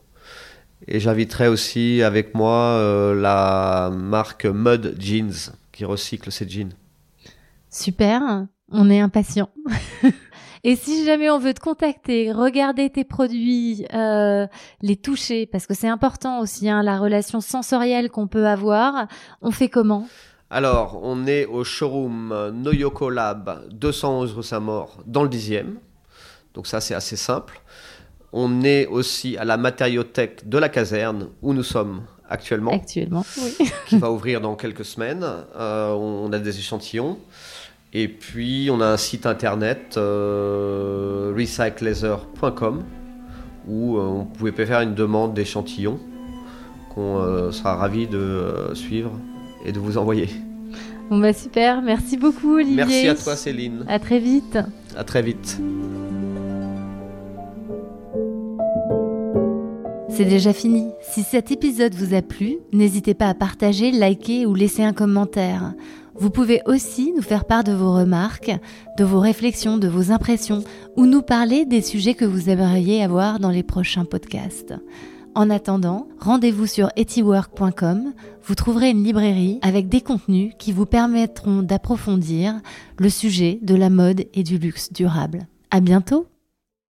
[0.87, 6.71] Et j'inviterai aussi avec moi la marque Mud Jeans qui recycle ses jeans.
[7.69, 9.49] Super, on est impatient.
[10.69, 14.47] Et si jamais on veut te contacter, regarder tes produits, euh,
[14.81, 19.07] les toucher, parce que c'est important aussi, hein, la relation sensorielle qu'on peut avoir,
[19.41, 20.09] on fait comment?
[20.49, 25.75] Alors, on est au showroom Noyoko Lab, 211 rue Saint-Maur, dans le 10e.
[26.53, 27.61] Donc ça, c'est assez simple.
[28.33, 32.71] On est aussi à la matériothèque de la caserne, où nous sommes actuellement.
[32.71, 33.69] Actuellement, oui.
[33.87, 35.25] qui va ouvrir dans quelques semaines.
[35.55, 37.19] Euh, on a des échantillons.
[37.93, 42.83] Et puis, on a un site internet, euh, recyclaser.com,
[43.67, 45.99] où euh, on pouvait faire une demande d'échantillons
[46.93, 49.11] qu'on euh, sera ravi de euh, suivre
[49.65, 50.29] et de vous envoyer.
[51.09, 52.75] Bon bah super, merci beaucoup Olivier.
[52.75, 53.85] Merci à toi Céline.
[53.87, 54.57] À très vite.
[54.95, 55.57] À très vite.
[60.09, 60.89] C'est déjà fini.
[61.01, 65.73] Si cet épisode vous a plu, n'hésitez pas à partager, liker ou laisser un commentaire.
[66.19, 68.51] Vous pouvez aussi nous faire part de vos remarques,
[68.97, 70.63] de vos réflexions, de vos impressions,
[70.95, 74.73] ou nous parler des sujets que vous aimeriez avoir dans les prochains podcasts.
[75.35, 78.13] En attendant, rendez-vous sur etiwork.com.
[78.43, 82.55] Vous trouverez une librairie avec des contenus qui vous permettront d'approfondir
[82.97, 85.45] le sujet de la mode et du luxe durable.
[85.69, 86.25] À bientôt!